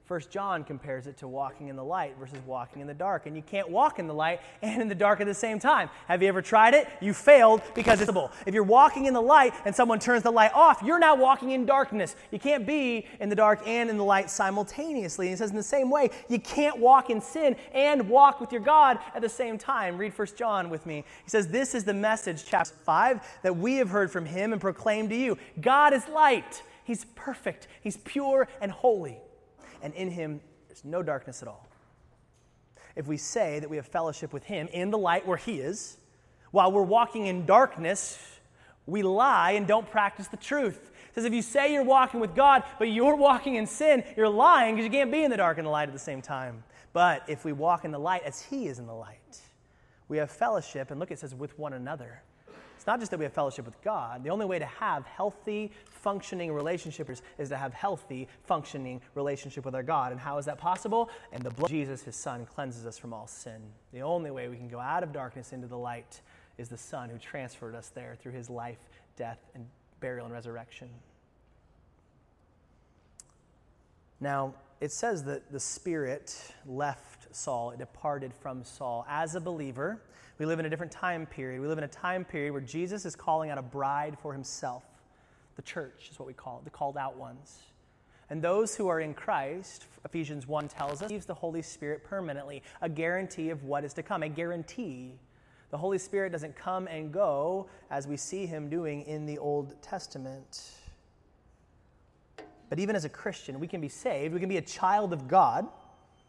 First 0.08 0.32
John 0.32 0.64
compares 0.64 1.06
it 1.06 1.18
to 1.18 1.28
walking 1.28 1.68
in 1.68 1.76
the 1.76 1.84
light 1.84 2.16
versus 2.18 2.40
walking 2.46 2.82
in 2.82 2.88
the 2.88 2.94
dark. 2.94 3.26
And 3.26 3.36
you 3.36 3.42
can't 3.42 3.70
walk 3.70 4.00
in 4.00 4.08
the 4.08 4.14
light 4.14 4.40
and 4.62 4.82
in 4.82 4.88
the 4.88 4.96
dark 4.96 5.20
at 5.20 5.28
the 5.28 5.34
same 5.34 5.60
time. 5.60 5.90
Have 6.08 6.22
you 6.22 6.30
ever 6.30 6.42
tried 6.42 6.74
it? 6.74 6.88
You 7.02 7.14
failed 7.14 7.62
because 7.76 8.00
it's 8.00 8.08
impossible. 8.08 8.32
If 8.46 8.54
you're 8.54 8.64
walking 8.64 9.06
in 9.06 9.14
the 9.14 9.22
light 9.22 9.54
and 9.66 9.76
someone 9.76 10.00
turns 10.00 10.24
the 10.24 10.32
light 10.32 10.54
off, 10.54 10.82
you're 10.82 11.00
now 11.00 11.16
walking 11.16 11.52
in 11.52 11.66
darkness. 11.66 12.16
You 12.32 12.40
can't 12.40 12.66
be 12.66 13.06
in 13.20 13.28
the 13.28 13.36
dark 13.36 13.68
and 13.68 13.90
in 13.90 13.98
the 13.98 14.04
light 14.04 14.30
simultaneously. 14.30 15.28
And 15.28 15.34
he 15.34 15.38
says 15.38 15.50
in 15.50 15.58
the 15.58 15.64
same 15.64 15.90
way, 15.90 16.10
you 16.30 16.40
can't 16.40 16.80
walk 16.80 17.10
in 17.10 17.20
sin 17.20 17.58
and 17.74 18.10
walk 18.10 18.40
with 18.40 18.54
your 18.54 18.62
God 18.62 19.00
at 19.14 19.22
the 19.22 19.30
same 19.30 19.58
time. 19.58 19.98
Read 19.98 20.14
First 20.14 20.38
John 20.38 20.70
with 20.70 20.86
me. 20.86 21.04
He 21.24 21.30
says, 21.30 21.50
This 21.50 21.76
is 21.76 21.84
the 21.84 21.94
message, 21.94 22.46
chapter 22.46 22.74
5, 22.86 23.40
that 23.44 23.58
we 23.58 23.76
have 23.76 23.90
heard 23.90 24.10
from 24.10 24.26
him 24.26 24.54
and 24.54 24.62
proclaimed 24.62 25.10
to 25.10 25.16
you. 25.16 25.38
God 25.60 25.94
is 25.94 26.08
light. 26.08 26.64
He's 26.86 27.04
perfect. 27.16 27.68
He's 27.82 27.98
pure 27.98 28.48
and 28.62 28.72
holy 28.72 29.20
and 29.82 29.94
in 29.94 30.10
him 30.10 30.42
there's 30.68 30.84
no 30.84 31.02
darkness 31.02 31.42
at 31.42 31.48
all. 31.48 31.68
If 32.96 33.08
we 33.08 33.18
say 33.18 33.60
that 33.60 33.70
we 33.70 33.78
have 33.78 33.86
fellowship 33.86 34.34
with 34.34 34.44
him 34.44 34.68
in 34.72 34.90
the 34.90 34.98
light 34.98 35.28
where 35.28 35.38
he 35.38 35.60
is, 35.60 35.98
while 36.52 36.72
we're 36.72 36.84
walking 36.84 37.28
in 37.28 37.46
darkness, 37.46 38.18
we 38.86 39.04
lie 39.04 39.52
and 39.52 39.68
don't 39.68 39.90
practice 39.90 40.28
the 40.28 40.38
truth. 40.38 40.92
It 41.10 41.16
says 41.16 41.26
if 41.26 41.34
you 41.34 41.42
say 41.42 41.74
you're 41.74 41.84
walking 41.84 42.20
with 42.20 42.36
God, 42.36 42.64
but 42.80 42.90
you're 42.90 43.16
walking 43.30 43.56
in 43.56 43.68
sin, 43.68 44.04
you're 44.16 44.30
lying 44.30 44.76
because 44.76 44.86
you 44.86 44.92
can't 44.92 45.12
be 45.12 45.24
in 45.24 45.32
the 45.32 45.38
dark 45.38 45.58
and 45.58 45.68
the 45.68 45.72
light 45.72 45.90
at 45.90 45.94
the 45.94 46.00
same 46.00 46.22
time. 46.22 46.64
But 46.94 47.24
if 47.28 47.46
we 47.46 47.54
walk 47.54 47.86
in 47.86 47.92
the 47.92 48.00
light 48.00 48.24
as 48.24 48.42
he 48.42 48.68
is 48.68 48.80
in 48.80 48.88
the 48.88 48.94
light, 48.94 49.40
we 50.08 50.18
have 50.18 50.32
fellowship, 50.32 50.90
and 50.90 51.00
look, 51.00 51.12
it 51.12 51.20
says 51.20 51.36
with 51.36 51.58
one 51.60 51.74
another. 51.74 52.24
Not 52.88 53.00
just 53.00 53.12
that 53.12 53.20
we 53.20 53.26
have 53.26 53.34
fellowship 53.34 53.66
with 53.66 53.80
God. 53.84 54.24
The 54.24 54.30
only 54.30 54.46
way 54.46 54.60
to 54.60 54.66
have 54.66 55.06
healthy, 55.06 55.72
functioning 55.90 56.54
relationships 56.54 57.22
is 57.38 57.50
to 57.50 57.58
have 57.58 57.74
healthy, 57.74 58.30
functioning 58.46 59.02
relationship 59.14 59.66
with 59.66 59.76
our 59.76 59.84
God. 59.84 60.14
And 60.14 60.22
how 60.22 60.38
is 60.38 60.46
that 60.46 60.58
possible? 60.58 61.10
And 61.34 61.44
the 61.44 61.50
blood 61.50 61.66
of 61.66 61.72
Jesus, 61.72 62.04
his 62.04 62.16
son, 62.16 62.46
cleanses 62.46 62.86
us 62.86 62.98
from 62.98 63.14
all 63.14 63.28
sin. 63.28 63.62
The 63.92 64.02
only 64.02 64.32
way 64.32 64.48
we 64.48 64.56
can 64.56 64.70
go 64.70 64.80
out 64.80 65.04
of 65.04 65.12
darkness 65.12 65.52
into 65.52 65.68
the 65.68 65.78
light 65.78 66.22
is 66.58 66.70
the 66.70 66.78
Son 66.78 67.10
who 67.10 67.18
transferred 67.18 67.76
us 67.76 67.90
there 67.90 68.16
through 68.20 68.32
his 68.32 68.50
life, 68.50 68.80
death, 69.18 69.40
and 69.54 69.66
burial 70.00 70.26
and 70.26 70.34
resurrection. 70.34 70.90
Now, 74.20 74.56
it 74.80 74.92
says 74.92 75.24
that 75.26 75.52
the 75.52 75.60
Spirit 75.60 76.54
left 76.66 77.36
Saul, 77.36 77.72
it 77.72 77.80
departed 77.80 78.34
from 78.34 78.64
Saul. 78.64 79.06
As 79.10 79.36
a 79.36 79.42
believer, 79.42 80.02
we 80.38 80.46
live 80.46 80.60
in 80.60 80.66
a 80.66 80.70
different 80.70 80.92
time 80.92 81.26
period. 81.26 81.62
We 81.62 81.68
live 81.68 81.78
in 81.78 81.84
a 81.84 81.90
time 81.90 82.24
period 82.24 82.52
where 82.52 82.62
Jesus 82.62 83.06
is 83.06 83.16
calling 83.16 83.50
out 83.50 83.58
a 83.58 83.64
bride 83.64 84.18
for 84.22 84.34
himself. 84.34 84.84
The 85.56 85.62
church 85.64 86.10
is 86.12 86.20
what 86.20 86.28
we 86.28 86.34
call 86.34 86.60
it, 86.60 86.64
the 86.64 86.70
called 86.70 86.98
out 86.98 87.18
ones. 87.18 87.60
And 88.30 88.42
those 88.42 88.76
who 88.76 88.88
are 88.88 89.00
in 89.00 89.14
Christ, 89.14 89.86
Ephesians 90.06 90.48
1 90.48 90.68
tells 90.68 91.02
us, 91.02 91.04
receives 91.04 91.26
the 91.26 91.34
Holy 91.34 91.62
Spirit 91.62 92.04
permanently, 92.04 92.62
a 92.82 92.90
guarantee 92.90 93.50
of 93.50 93.64
what 93.64 93.84
is 93.84 93.94
to 93.94 94.04
come, 94.04 94.22
a 94.22 94.30
guarantee. 94.30 95.14
The 95.72 95.78
Holy 95.78 95.98
Spirit 95.98 96.32
doesn't 96.32 96.56
come 96.56 96.88
and 96.88 97.12
go 97.12 97.68
as 97.90 98.06
we 98.06 98.18
see 98.18 98.46
him 98.46 98.70
doing 98.70 99.04
in 99.04 99.26
the 99.26 99.38
Old 99.38 99.82
Testament. 99.82 100.72
But 102.70 102.80
even 102.80 102.96
as 102.96 103.06
a 103.06 103.10
Christian, 103.10 103.60
we 103.60 103.68
can 103.68 103.80
be 103.80 103.90
saved, 103.90 104.34
we 104.34 104.40
can 104.40 104.50
be 104.50 104.58
a 104.58 104.62
child 104.62 105.14
of 105.14 105.28
God 105.28 105.68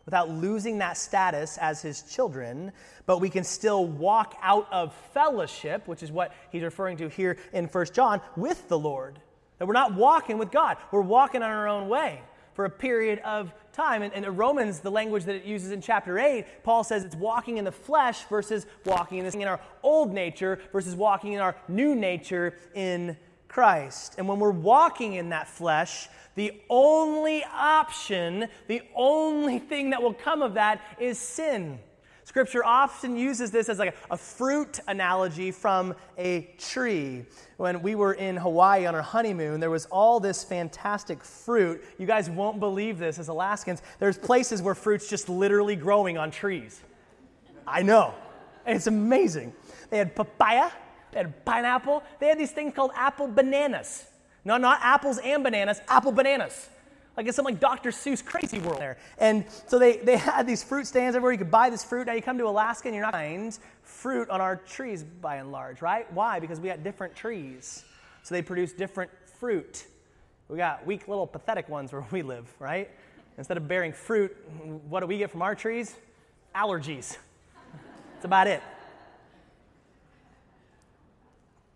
without 0.09 0.31
losing 0.31 0.79
that 0.79 0.97
status 0.97 1.59
as 1.59 1.83
his 1.83 2.01
children, 2.01 2.73
but 3.05 3.19
we 3.19 3.29
can 3.29 3.45
still 3.45 3.85
walk 3.85 4.39
out 4.41 4.67
of 4.73 4.95
fellowship, 5.13 5.87
which 5.87 6.03
is 6.03 6.11
what 6.11 6.33
he's 6.51 6.63
referring 6.63 6.97
to 6.97 7.11
here 7.11 7.37
in 7.53 7.67
1 7.67 7.87
John, 7.93 8.23
with 8.35 8.67
the 8.69 8.79
Lord. 8.79 9.19
That 9.59 9.67
we're 9.67 9.75
not 9.75 9.93
walking 9.93 10.39
with 10.39 10.51
God, 10.51 10.79
we're 10.93 11.03
walking 11.03 11.43
on 11.43 11.51
our 11.51 11.69
own 11.69 11.91
way 11.91 12.23
for 12.55 12.65
a 12.65 12.71
period 12.71 13.19
of 13.19 13.53
time. 13.75 14.01
And, 14.01 14.15
in 14.15 14.25
Romans, 14.35 14.81
the 14.81 14.91
language 14.91 15.25
that 15.25 15.35
it 15.35 15.45
uses 15.45 15.73
in 15.73 15.83
chapter 15.83 16.19
8, 16.19 16.65
Paul 16.65 16.85
says 16.85 17.05
it's 17.05 17.15
walking 17.15 17.59
in 17.59 17.67
the 17.67 17.71
flesh 17.71 18.25
versus 18.31 18.65
walking 18.87 19.19
in, 19.19 19.27
in 19.27 19.47
our 19.47 19.61
old 19.83 20.15
nature 20.15 20.59
versus 20.73 20.95
walking 20.95 21.35
in 21.35 21.41
our 21.41 21.55
new 21.69 21.95
nature 21.95 22.55
in 22.75 23.15
Christ. 23.49 24.15
And 24.19 24.29
when 24.29 24.39
we're 24.39 24.51
walking 24.51 25.15
in 25.15 25.31
that 25.31 25.49
flesh, 25.49 26.09
the 26.35 26.53
only 26.71 27.43
option, 27.45 28.49
the 28.69 28.83
only 28.95 29.59
thing 29.59 29.91
that 29.91 30.03
will 30.03 30.15
come 30.15 30.43
of 30.43 30.55
that 30.55 30.81
is 31.01 31.19
sin. 31.19 31.81
Scripture 32.29 32.63
often 32.63 33.17
uses 33.17 33.51
this 33.51 33.71
as 33.71 33.79
like 33.79 33.97
a, 34.11 34.17
fruit 34.19 34.81
analogy 34.87 35.51
from 35.51 35.95
a 36.19 36.43
tree. 36.59 37.25
When 37.57 37.81
we 37.81 37.95
were 37.95 38.13
in 38.13 38.37
Hawaii 38.37 38.85
on 38.85 38.95
our 38.95 39.01
honeymoon, 39.01 39.61
there 39.61 39.71
was 39.71 39.87
all 39.87 40.21
this 40.21 40.45
fantastic 40.45 41.25
fruit. 41.25 41.83
You 41.97 42.07
guys 42.07 42.29
won't 42.29 42.61
believe 42.61 42.99
this 42.99 43.19
as 43.19 43.29
Alaskans. 43.29 43.81
There's 43.99 44.19
places 44.19 44.61
where 44.61 44.75
fruit's 44.75 45.09
just 45.09 45.31
literally 45.31 45.75
growing 45.75 46.19
on 46.19 46.31
trees. 46.31 46.83
I 47.67 47.83
know. 47.83 48.13
And 48.67 48.77
It's 48.77 48.89
amazing. 48.89 49.55
They 49.89 49.97
had 49.97 50.15
papaya, 50.15 50.71
they 51.13 51.19
had 51.19 51.45
pineapple, 51.45 52.03
they 52.19 52.29
had 52.29 52.39
these 52.39 52.53
things 52.53 52.75
called 52.75 52.91
apple 52.95 53.29
bananas. 53.29 54.07
No, 54.45 54.57
not 54.57 54.81
apples 54.83 55.19
and 55.19 55.43
bananas, 55.43 55.81
apple 55.89 56.13
bananas. 56.13 56.69
Like 57.19 57.27
it's 57.27 57.35
some 57.35 57.45
like 57.45 57.59
Dr. 57.59 57.91
Seuss 57.91 58.25
crazy 58.25 58.61
world 58.61 58.81
there. 58.81 58.97
And 59.19 59.45
so 59.67 59.77
they, 59.79 59.97
they 59.97 60.17
had 60.17 60.47
these 60.47 60.63
fruit 60.63 60.87
stands 60.87 61.17
everywhere. 61.17 61.33
You 61.33 61.39
could 61.39 61.51
buy 61.51 61.69
this 61.69 61.83
fruit. 61.83 62.07
Now 62.07 62.13
you 62.13 62.23
come 62.23 62.39
to 62.39 62.47
Alaska 62.47 62.87
and 62.87 62.95
you're 62.95 63.05
not 63.05 63.15
find 63.15 63.59
fruit 63.83 64.31
on 64.31 64.41
our 64.41 64.55
trees 64.55 65.03
by 65.03 65.37
and 65.37 65.51
large, 65.51 65.83
right? 65.83 66.11
Why? 66.13 66.39
Because 66.39 66.61
we 66.61 66.69
got 66.69 66.85
different 66.85 67.17
trees. 67.17 67.85
So 68.23 68.37
they 68.37 68.43
produce 68.43 68.73
different 68.73 69.11
fruit. 69.41 69.87
We 70.49 70.59
got 70.59 70.87
weak 70.87 71.09
little 71.09 71.27
pathetic 71.27 71.69
ones 71.69 71.93
where 71.93 72.07
we 72.13 72.23
live, 72.23 72.47
right? 72.61 72.89
Instead 73.37 73.57
of 73.57 73.67
bearing 73.67 73.93
fruit, 73.93 74.37
what 74.89 75.01
do 75.01 75.07
we 75.07 75.19
get 75.19 75.31
from 75.31 75.43
our 75.43 75.57
trees? 75.57 75.97
Allergies. 76.55 77.17
That's 78.15 78.25
about 78.25 78.47
it. 78.47 78.63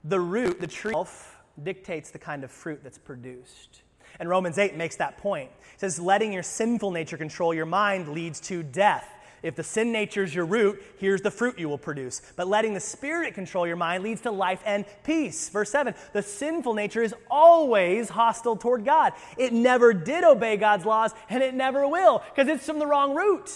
The 0.04 0.20
root, 0.20 0.60
the 0.60 0.66
tree 0.66 0.90
itself, 0.90 1.38
dictates 1.62 2.10
the 2.10 2.18
kind 2.18 2.44
of 2.44 2.50
fruit 2.50 2.80
that's 2.82 2.98
produced. 2.98 3.82
And 4.18 4.28
Romans 4.28 4.58
8 4.58 4.76
makes 4.76 4.96
that 4.96 5.18
point. 5.18 5.50
It 5.74 5.80
says, 5.80 5.98
letting 5.98 6.32
your 6.32 6.42
sinful 6.42 6.90
nature 6.90 7.16
control 7.16 7.54
your 7.54 7.66
mind 7.66 8.08
leads 8.08 8.40
to 8.42 8.62
death. 8.62 9.08
If 9.42 9.56
the 9.56 9.64
sin 9.64 9.90
nature 9.90 10.22
is 10.22 10.34
your 10.34 10.44
root, 10.44 10.82
here's 10.98 11.22
the 11.22 11.30
fruit 11.30 11.58
you 11.58 11.68
will 11.68 11.78
produce. 11.78 12.22
But 12.36 12.46
letting 12.46 12.74
the 12.74 12.80
Spirit 12.80 13.34
control 13.34 13.66
your 13.66 13.76
mind 13.76 14.04
leads 14.04 14.20
to 14.20 14.30
life 14.30 14.62
and 14.64 14.84
peace. 15.02 15.48
Verse 15.48 15.70
7 15.70 15.94
The 16.12 16.22
sinful 16.22 16.74
nature 16.74 17.02
is 17.02 17.14
always 17.28 18.08
hostile 18.08 18.56
toward 18.56 18.84
God. 18.84 19.14
It 19.36 19.52
never 19.52 19.92
did 19.92 20.22
obey 20.22 20.56
God's 20.56 20.86
laws, 20.86 21.12
and 21.28 21.42
it 21.42 21.54
never 21.54 21.88
will, 21.88 22.22
because 22.34 22.48
it's 22.48 22.64
from 22.64 22.78
the 22.78 22.86
wrong 22.86 23.16
root. 23.16 23.50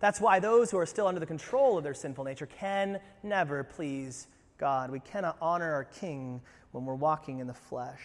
That's 0.00 0.20
why 0.20 0.40
those 0.40 0.70
who 0.70 0.78
are 0.78 0.86
still 0.86 1.06
under 1.06 1.20
the 1.20 1.26
control 1.26 1.78
of 1.78 1.84
their 1.84 1.94
sinful 1.94 2.24
nature 2.24 2.46
can 2.46 3.00
never 3.22 3.62
please 3.62 4.26
God. 4.58 4.90
We 4.90 5.00
cannot 5.00 5.36
honor 5.40 5.72
our 5.72 5.84
King 5.84 6.40
when 6.72 6.84
we're 6.84 6.94
walking 6.94 7.38
in 7.38 7.46
the 7.46 7.54
flesh. 7.54 8.00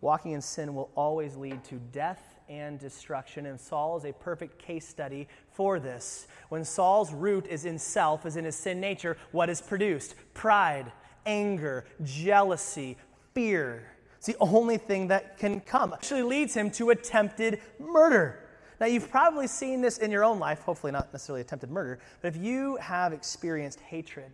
Walking 0.00 0.32
in 0.32 0.42
sin 0.42 0.74
will 0.74 0.90
always 0.94 1.36
lead 1.36 1.64
to 1.64 1.76
death 1.92 2.22
and 2.48 2.78
destruction. 2.78 3.46
And 3.46 3.58
Saul 3.58 3.96
is 3.96 4.04
a 4.04 4.12
perfect 4.12 4.58
case 4.58 4.86
study 4.86 5.26
for 5.52 5.80
this. 5.80 6.28
When 6.48 6.64
Saul's 6.64 7.12
root 7.12 7.46
is 7.46 7.64
in 7.64 7.78
self, 7.78 8.26
is 8.26 8.36
in 8.36 8.44
his 8.44 8.56
sin 8.56 8.80
nature, 8.80 9.16
what 9.32 9.48
is 9.48 9.60
produced? 9.62 10.14
Pride, 10.34 10.92
anger, 11.24 11.86
jealousy, 12.04 12.96
fear. 13.34 13.90
It's 14.18 14.26
the 14.26 14.36
only 14.38 14.76
thing 14.76 15.08
that 15.08 15.38
can 15.38 15.60
come. 15.60 15.92
It 15.92 15.96
actually 15.96 16.22
leads 16.22 16.54
him 16.54 16.70
to 16.72 16.90
attempted 16.90 17.60
murder. 17.78 18.45
Now, 18.78 18.86
you've 18.86 19.10
probably 19.10 19.46
seen 19.46 19.80
this 19.80 19.98
in 19.98 20.10
your 20.10 20.24
own 20.24 20.38
life, 20.38 20.60
hopefully 20.60 20.92
not 20.92 21.12
necessarily 21.12 21.40
attempted 21.40 21.70
murder, 21.70 21.98
but 22.20 22.28
if 22.28 22.36
you 22.36 22.76
have 22.76 23.12
experienced 23.12 23.80
hatred 23.80 24.30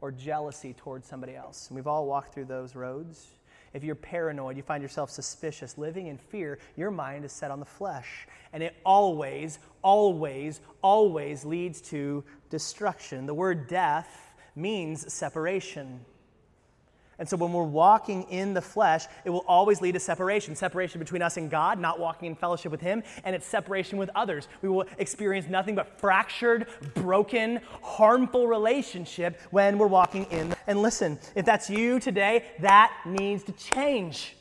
or 0.00 0.12
jealousy 0.12 0.74
towards 0.74 1.08
somebody 1.08 1.34
else, 1.34 1.68
and 1.68 1.76
we've 1.76 1.86
all 1.86 2.06
walked 2.06 2.34
through 2.34 2.44
those 2.44 2.74
roads, 2.74 3.28
if 3.74 3.84
you're 3.84 3.94
paranoid, 3.94 4.56
you 4.56 4.62
find 4.62 4.82
yourself 4.82 5.10
suspicious, 5.10 5.76
living 5.78 6.06
in 6.06 6.18
fear, 6.18 6.58
your 6.76 6.90
mind 6.90 7.24
is 7.24 7.32
set 7.32 7.50
on 7.50 7.60
the 7.60 7.66
flesh. 7.66 8.26
And 8.52 8.62
it 8.62 8.74
always, 8.84 9.58
always, 9.82 10.60
always 10.82 11.44
leads 11.44 11.80
to 11.82 12.24
destruction. 12.50 13.26
The 13.26 13.34
word 13.34 13.68
death 13.68 14.34
means 14.56 15.12
separation. 15.12 16.00
And 17.18 17.28
so 17.28 17.36
when 17.36 17.52
we're 17.52 17.64
walking 17.64 18.22
in 18.24 18.54
the 18.54 18.62
flesh, 18.62 19.06
it 19.24 19.30
will 19.30 19.44
always 19.48 19.80
lead 19.80 19.92
to 19.92 20.00
separation 20.00 20.54
separation 20.54 21.00
between 21.00 21.20
us 21.20 21.36
and 21.36 21.50
God, 21.50 21.80
not 21.80 21.98
walking 21.98 22.26
in 22.26 22.34
fellowship 22.36 22.70
with 22.70 22.80
Him, 22.80 23.02
and 23.24 23.34
it's 23.34 23.46
separation 23.46 23.98
with 23.98 24.10
others. 24.14 24.46
We 24.62 24.68
will 24.68 24.84
experience 24.98 25.48
nothing 25.48 25.74
but 25.74 25.98
fractured, 25.98 26.66
broken, 26.94 27.60
harmful 27.82 28.46
relationship 28.46 29.40
when 29.50 29.78
we're 29.78 29.88
walking 29.88 30.24
in. 30.26 30.54
And 30.66 30.80
listen, 30.80 31.18
if 31.34 31.44
that's 31.44 31.68
you 31.68 31.98
today, 31.98 32.44
that 32.60 32.92
needs 33.04 33.42
to 33.44 33.52
change. 33.52 34.36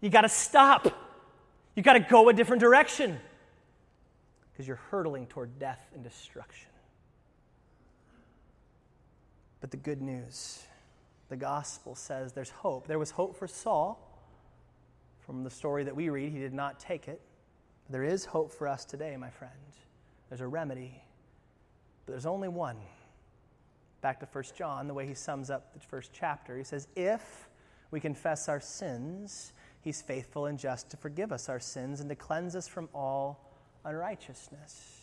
You 0.00 0.10
got 0.10 0.22
to 0.22 0.28
stop. 0.28 0.86
You 1.74 1.82
got 1.82 1.94
to 1.94 2.00
go 2.00 2.28
a 2.28 2.32
different 2.32 2.60
direction 2.60 3.18
because 4.52 4.66
you're 4.66 4.80
hurtling 4.90 5.26
toward 5.26 5.58
death 5.58 5.84
and 5.94 6.02
destruction. 6.02 6.67
But 9.60 9.70
the 9.70 9.76
good 9.76 10.00
news, 10.00 10.62
the 11.28 11.36
gospel 11.36 11.94
says 11.94 12.32
there's 12.32 12.50
hope. 12.50 12.86
There 12.86 12.98
was 12.98 13.10
hope 13.10 13.36
for 13.36 13.46
Saul. 13.46 14.04
From 15.20 15.44
the 15.44 15.50
story 15.50 15.84
that 15.84 15.94
we 15.94 16.08
read, 16.08 16.32
he 16.32 16.38
did 16.38 16.54
not 16.54 16.80
take 16.80 17.08
it. 17.08 17.20
But 17.86 17.92
There 17.92 18.04
is 18.04 18.24
hope 18.24 18.52
for 18.52 18.68
us 18.68 18.84
today, 18.84 19.16
my 19.16 19.30
friend. 19.30 19.52
There's 20.28 20.40
a 20.40 20.46
remedy, 20.46 21.02
but 22.06 22.12
there's 22.12 22.26
only 22.26 22.48
one. 22.48 22.76
Back 24.00 24.20
to 24.20 24.26
1 24.30 24.44
John, 24.56 24.86
the 24.86 24.94
way 24.94 25.06
he 25.06 25.14
sums 25.14 25.50
up 25.50 25.74
the 25.74 25.80
first 25.80 26.12
chapter, 26.12 26.56
he 26.56 26.64
says, 26.64 26.86
If 26.94 27.48
we 27.90 27.98
confess 27.98 28.48
our 28.48 28.60
sins, 28.60 29.52
he's 29.80 30.02
faithful 30.02 30.46
and 30.46 30.58
just 30.58 30.90
to 30.90 30.96
forgive 30.96 31.32
us 31.32 31.48
our 31.48 31.58
sins 31.58 32.00
and 32.00 32.08
to 32.08 32.14
cleanse 32.14 32.54
us 32.54 32.68
from 32.68 32.88
all 32.94 33.52
unrighteousness. 33.84 34.97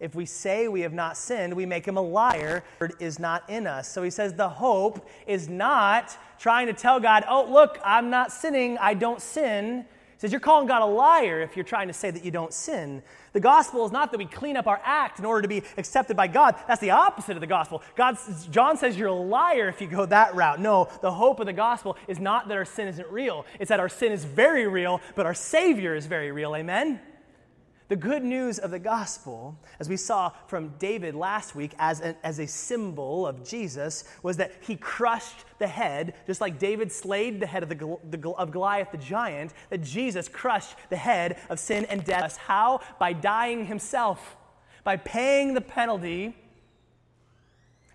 If 0.00 0.14
we 0.14 0.24
say 0.24 0.66
we 0.66 0.80
have 0.80 0.94
not 0.94 1.16
sinned, 1.16 1.54
we 1.54 1.66
make 1.66 1.86
him 1.86 1.98
a 1.98 2.02
liar, 2.02 2.64
is 2.98 3.18
not 3.18 3.48
in 3.50 3.66
us. 3.66 3.92
So 3.92 4.02
he 4.02 4.10
says 4.10 4.32
the 4.32 4.48
hope 4.48 5.06
is 5.26 5.48
not 5.48 6.16
trying 6.38 6.66
to 6.68 6.72
tell 6.72 6.98
God, 6.98 7.24
oh, 7.28 7.46
look, 7.50 7.78
I'm 7.84 8.08
not 8.08 8.32
sinning, 8.32 8.78
I 8.78 8.94
don't 8.94 9.20
sin. 9.20 9.84
He 10.14 10.20
says 10.20 10.32
you're 10.32 10.40
calling 10.40 10.66
God 10.66 10.82
a 10.82 10.86
liar 10.86 11.42
if 11.42 11.54
you're 11.54 11.64
trying 11.64 11.88
to 11.88 11.94
say 11.94 12.10
that 12.10 12.24
you 12.24 12.30
don't 12.30 12.52
sin. 12.52 13.02
The 13.32 13.40
gospel 13.40 13.84
is 13.84 13.92
not 13.92 14.10
that 14.10 14.18
we 14.18 14.26
clean 14.26 14.56
up 14.56 14.66
our 14.66 14.80
act 14.84 15.18
in 15.18 15.24
order 15.24 15.42
to 15.42 15.48
be 15.48 15.62
accepted 15.76 16.16
by 16.16 16.28
God. 16.28 16.56
That's 16.66 16.80
the 16.80 16.90
opposite 16.90 17.36
of 17.36 17.40
the 17.40 17.46
gospel. 17.46 17.82
God, 17.94 18.16
John 18.50 18.76
says 18.76 18.98
you're 18.98 19.08
a 19.08 19.14
liar 19.14 19.68
if 19.68 19.80
you 19.80 19.86
go 19.86 20.06
that 20.06 20.34
route. 20.34 20.60
No, 20.60 20.88
the 21.02 21.12
hope 21.12 21.40
of 21.40 21.46
the 21.46 21.52
gospel 21.52 21.96
is 22.08 22.18
not 22.18 22.48
that 22.48 22.56
our 22.56 22.64
sin 22.64 22.88
isn't 22.88 23.08
real. 23.08 23.44
It's 23.58 23.68
that 23.68 23.80
our 23.80 23.88
sin 23.88 24.12
is 24.12 24.24
very 24.24 24.66
real, 24.66 25.00
but 25.14 25.26
our 25.26 25.34
Savior 25.34 25.94
is 25.94 26.06
very 26.06 26.32
real. 26.32 26.56
Amen? 26.56 27.00
The 27.90 27.96
good 27.96 28.22
news 28.22 28.60
of 28.60 28.70
the 28.70 28.78
gospel, 28.78 29.58
as 29.80 29.88
we 29.88 29.96
saw 29.96 30.30
from 30.46 30.68
David 30.78 31.16
last 31.16 31.56
week 31.56 31.72
as, 31.76 32.00
as 32.00 32.38
a 32.38 32.46
symbol 32.46 33.26
of 33.26 33.44
Jesus, 33.44 34.04
was 34.22 34.36
that 34.36 34.52
he 34.60 34.76
crushed 34.76 35.44
the 35.58 35.66
head, 35.66 36.14
just 36.24 36.40
like 36.40 36.60
David 36.60 36.92
slayed 36.92 37.40
the 37.40 37.48
head 37.48 37.64
of, 37.64 37.68
the, 37.68 37.98
the, 38.08 38.30
of 38.30 38.52
Goliath 38.52 38.92
the 38.92 38.96
giant, 38.96 39.54
that 39.70 39.82
Jesus 39.82 40.28
crushed 40.28 40.76
the 40.88 40.96
head 40.96 41.40
of 41.50 41.58
sin 41.58 41.84
and 41.86 42.04
death. 42.04 42.36
How? 42.36 42.78
By 43.00 43.12
dying 43.12 43.66
himself, 43.66 44.36
by 44.84 44.96
paying 44.96 45.54
the 45.54 45.60
penalty 45.60 46.36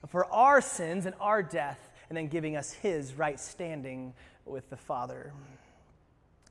for 0.09 0.25
our 0.25 0.59
sins 0.59 1.05
and 1.05 1.15
our 1.21 1.41
death, 1.41 1.79
and 2.09 2.17
then 2.17 2.27
giving 2.27 2.57
us 2.57 2.73
his 2.73 3.13
right 3.13 3.39
standing 3.39 4.13
with 4.45 4.69
the 4.69 4.77
Father. 4.77 5.31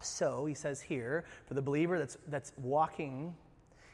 So, 0.01 0.45
he 0.47 0.55
says 0.55 0.81
here, 0.81 1.25
for 1.47 1.55
the 1.55 1.63
believer 1.63 1.99
that's, 1.99 2.19
that's 2.29 2.53
walking, 2.59 3.35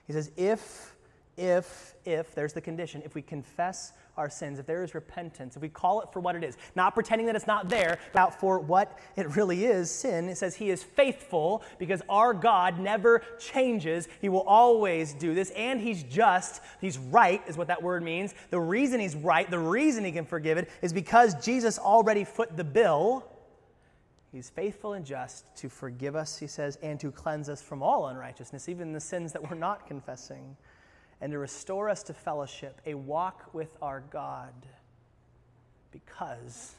he 0.06 0.12
says, 0.12 0.32
if, 0.36 0.96
if, 1.36 1.94
if, 2.04 2.34
there's 2.34 2.52
the 2.52 2.60
condition, 2.60 3.00
if 3.04 3.14
we 3.14 3.22
confess 3.22 3.92
our 4.16 4.28
sins, 4.28 4.58
if 4.58 4.66
there 4.66 4.82
is 4.82 4.94
repentance, 4.94 5.56
if 5.56 5.62
we 5.62 5.68
call 5.68 6.00
it 6.00 6.12
for 6.12 6.20
what 6.20 6.34
it 6.36 6.44
is, 6.44 6.56
not 6.74 6.94
pretending 6.94 7.26
that 7.26 7.36
it's 7.36 7.46
not 7.46 7.68
there, 7.68 7.98
but 8.12 8.30
for 8.30 8.58
what 8.58 8.98
it 9.16 9.36
really 9.36 9.64
is, 9.64 9.90
sin, 9.90 10.28
it 10.28 10.36
says 10.36 10.56
he 10.56 10.68
is 10.68 10.82
faithful 10.82 11.62
because 11.78 12.02
our 12.08 12.34
God 12.34 12.78
never 12.78 13.22
changes. 13.38 14.08
He 14.20 14.28
will 14.28 14.42
always 14.42 15.14
do 15.14 15.34
this, 15.34 15.50
and 15.52 15.80
he's 15.80 16.02
just. 16.02 16.60
He's 16.80 16.98
right, 16.98 17.42
is 17.46 17.56
what 17.56 17.68
that 17.68 17.82
word 17.82 18.02
means. 18.02 18.34
The 18.50 18.60
reason 18.60 19.00
he's 19.00 19.16
right, 19.16 19.50
the 19.50 19.58
reason 19.58 20.04
he 20.04 20.12
can 20.12 20.26
forgive 20.26 20.58
it, 20.58 20.68
is 20.82 20.92
because 20.92 21.34
Jesus 21.42 21.78
already 21.78 22.24
foot 22.24 22.56
the 22.56 22.64
bill 22.64 23.29
He's 24.32 24.48
faithful 24.48 24.92
and 24.92 25.04
just 25.04 25.44
to 25.56 25.68
forgive 25.68 26.14
us, 26.14 26.38
he 26.38 26.46
says, 26.46 26.78
and 26.82 27.00
to 27.00 27.10
cleanse 27.10 27.48
us 27.48 27.60
from 27.60 27.82
all 27.82 28.06
unrighteousness, 28.06 28.68
even 28.68 28.92
the 28.92 29.00
sins 29.00 29.32
that 29.32 29.50
we're 29.50 29.56
not 29.56 29.86
confessing, 29.86 30.56
and 31.20 31.32
to 31.32 31.38
restore 31.38 31.88
us 31.88 32.02
to 32.04 32.14
fellowship, 32.14 32.80
a 32.86 32.94
walk 32.94 33.52
with 33.52 33.76
our 33.82 34.04
God, 34.10 34.54
because 35.90 36.76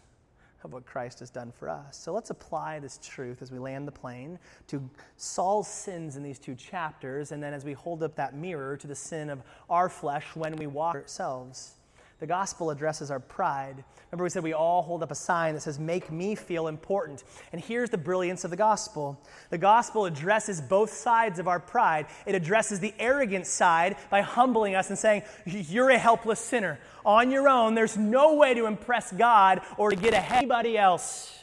of 0.64 0.72
what 0.72 0.86
Christ 0.86 1.20
has 1.20 1.30
done 1.30 1.52
for 1.52 1.68
us. 1.68 1.98
So 1.98 2.14
let's 2.14 2.30
apply 2.30 2.80
this 2.80 3.00
truth 3.04 3.42
as 3.42 3.52
we 3.52 3.60
land 3.60 3.88
the 3.88 3.92
plane 3.92 4.40
to 4.68 4.90
Saul's 5.18 5.68
sins 5.68 6.16
in 6.16 6.24
these 6.24 6.40
two 6.40 6.56
chapters, 6.56 7.32
and 7.32 7.44
then 7.44 7.54
as 7.54 7.66
we 7.66 7.74
hold 7.74 8.04
up 8.04 8.16
that 8.16 8.36
mirror 8.36 8.78
to 8.78 8.88
the 8.88 8.96
sin 8.96 9.30
of 9.30 9.42
our 9.70 9.90
flesh 9.90 10.26
when 10.36 10.56
we 10.56 10.68
walk 10.68 10.96
ourselves. 10.96 11.74
The 12.22 12.28
gospel 12.28 12.70
addresses 12.70 13.10
our 13.10 13.20
pride. 13.20 13.84
Remember, 14.12 14.24
we 14.24 14.30
said 14.30 14.44
we 14.44 14.54
all 14.54 14.84
hold 14.84 15.02
up 15.02 15.10
a 15.10 15.16
sign 15.16 15.56
that 15.56 15.62
says, 15.62 15.80
Make 15.80 16.12
me 16.12 16.36
feel 16.36 16.68
important. 16.68 17.24
And 17.52 17.60
here's 17.60 17.90
the 17.90 17.98
brilliance 17.98 18.44
of 18.44 18.52
the 18.52 18.56
gospel 18.56 19.20
the 19.50 19.58
gospel 19.58 20.06
addresses 20.06 20.62
both 20.62 20.94
sides 20.94 21.40
of 21.40 21.48
our 21.48 21.60
pride. 21.60 22.06
It 22.28 22.36
addresses 22.36 22.80
the 22.80 22.94
arrogant 23.00 23.48
side 23.48 23.96
by 24.12 24.22
humbling 24.22 24.76
us 24.76 24.90
and 24.90 25.00
saying, 25.00 25.24
You're 25.48 25.90
a 25.90 25.98
helpless 25.98 26.40
sinner. 26.40 26.80
On 27.04 27.32
your 27.32 27.50
own, 27.50 27.74
there's 27.74 27.98
no 27.98 28.36
way 28.36 28.54
to 28.54 28.68
impress 28.68 29.12
God 29.12 29.62
or 29.78 29.90
to 29.90 29.96
get 29.96 30.14
ahead 30.14 30.44
of 30.44 30.52
anybody 30.52 30.78
else. 30.78 31.41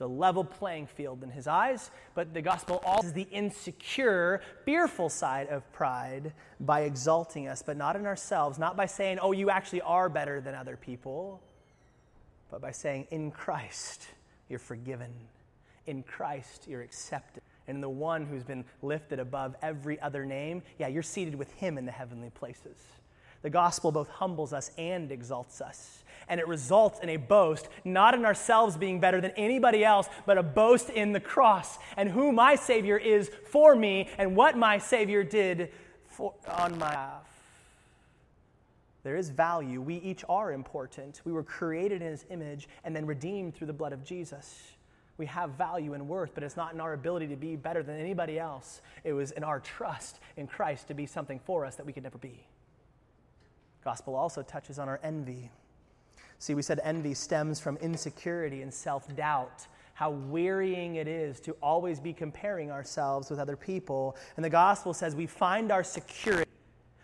A 0.00 0.06
level 0.06 0.44
playing 0.44 0.86
field 0.86 1.24
in 1.24 1.30
his 1.30 1.48
eyes, 1.48 1.90
but 2.14 2.32
the 2.32 2.40
gospel 2.40 2.80
also 2.86 3.08
is 3.08 3.12
the 3.12 3.26
insecure, 3.32 4.40
fearful 4.64 5.08
side 5.08 5.48
of 5.48 5.70
pride 5.72 6.32
by 6.60 6.82
exalting 6.82 7.48
us, 7.48 7.62
but 7.62 7.76
not 7.76 7.96
in 7.96 8.06
ourselves, 8.06 8.58
not 8.58 8.76
by 8.76 8.86
saying, 8.86 9.18
oh, 9.20 9.32
you 9.32 9.50
actually 9.50 9.80
are 9.80 10.08
better 10.08 10.40
than 10.40 10.54
other 10.54 10.76
people, 10.76 11.40
but 12.50 12.60
by 12.60 12.70
saying, 12.70 13.08
in 13.10 13.32
Christ, 13.32 14.06
you're 14.48 14.60
forgiven. 14.60 15.12
In 15.86 16.04
Christ, 16.04 16.66
you're 16.68 16.82
accepted. 16.82 17.42
And 17.66 17.82
the 17.82 17.88
one 17.88 18.24
who's 18.24 18.44
been 18.44 18.64
lifted 18.82 19.18
above 19.18 19.56
every 19.62 20.00
other 20.00 20.24
name, 20.24 20.62
yeah, 20.78 20.86
you're 20.88 21.02
seated 21.02 21.34
with 21.34 21.52
him 21.54 21.76
in 21.76 21.86
the 21.86 21.92
heavenly 21.92 22.30
places. 22.30 22.76
The 23.42 23.50
gospel 23.50 23.92
both 23.92 24.08
humbles 24.08 24.52
us 24.52 24.70
and 24.76 25.12
exalts 25.12 25.60
us. 25.60 26.04
And 26.28 26.40
it 26.40 26.48
results 26.48 27.00
in 27.00 27.08
a 27.08 27.16
boast, 27.16 27.68
not 27.84 28.14
in 28.14 28.24
ourselves 28.24 28.76
being 28.76 29.00
better 29.00 29.20
than 29.20 29.30
anybody 29.36 29.84
else, 29.84 30.08
but 30.26 30.36
a 30.36 30.42
boast 30.42 30.90
in 30.90 31.12
the 31.12 31.20
cross 31.20 31.78
and 31.96 32.10
who 32.10 32.32
my 32.32 32.54
Savior 32.54 32.98
is 32.98 33.30
for 33.50 33.74
me 33.74 34.08
and 34.18 34.36
what 34.36 34.56
my 34.56 34.78
Savior 34.78 35.24
did 35.24 35.70
for, 36.06 36.34
on 36.46 36.78
my 36.78 36.90
behalf. 36.90 37.22
There 39.04 39.16
is 39.16 39.30
value. 39.30 39.80
We 39.80 39.96
each 39.96 40.24
are 40.28 40.52
important. 40.52 41.22
We 41.24 41.32
were 41.32 41.44
created 41.44 42.02
in 42.02 42.08
His 42.08 42.26
image 42.30 42.68
and 42.84 42.94
then 42.94 43.06
redeemed 43.06 43.54
through 43.54 43.68
the 43.68 43.72
blood 43.72 43.92
of 43.92 44.04
Jesus. 44.04 44.72
we 45.16 45.26
have 45.26 45.50
value 45.52 45.94
and 45.94 46.08
worth, 46.08 46.32
but 46.34 46.44
it's 46.44 46.56
not 46.56 46.74
in 46.74 46.80
our 46.80 46.92
ability 46.92 47.26
to 47.28 47.36
be 47.36 47.56
better 47.56 47.82
than 47.82 47.98
anybody 47.98 48.38
else. 48.38 48.82
It 49.02 49.12
was 49.12 49.30
in 49.30 49.42
our 49.44 49.60
trust 49.60 50.20
in 50.36 50.46
Christ 50.46 50.88
to 50.88 50.94
be 50.94 51.06
something 51.06 51.40
for 51.40 51.64
us 51.64 51.76
that 51.76 51.86
we 51.86 51.92
could 51.92 52.04
never 52.04 52.18
be. 52.18 52.44
Gospel 53.84 54.14
also 54.14 54.42
touches 54.42 54.78
on 54.78 54.88
our 54.88 55.00
envy. 55.02 55.50
See, 56.38 56.54
we 56.54 56.62
said 56.62 56.80
envy 56.84 57.14
stems 57.14 57.58
from 57.58 57.76
insecurity 57.78 58.62
and 58.62 58.72
self 58.72 59.14
doubt. 59.16 59.66
How 59.94 60.10
wearying 60.10 60.94
it 60.94 61.08
is 61.08 61.40
to 61.40 61.56
always 61.60 61.98
be 61.98 62.12
comparing 62.12 62.70
ourselves 62.70 63.30
with 63.30 63.40
other 63.40 63.56
people. 63.56 64.16
And 64.36 64.44
the 64.44 64.50
gospel 64.50 64.94
says 64.94 65.16
we 65.16 65.26
find 65.26 65.72
our 65.72 65.82
security, 65.82 66.50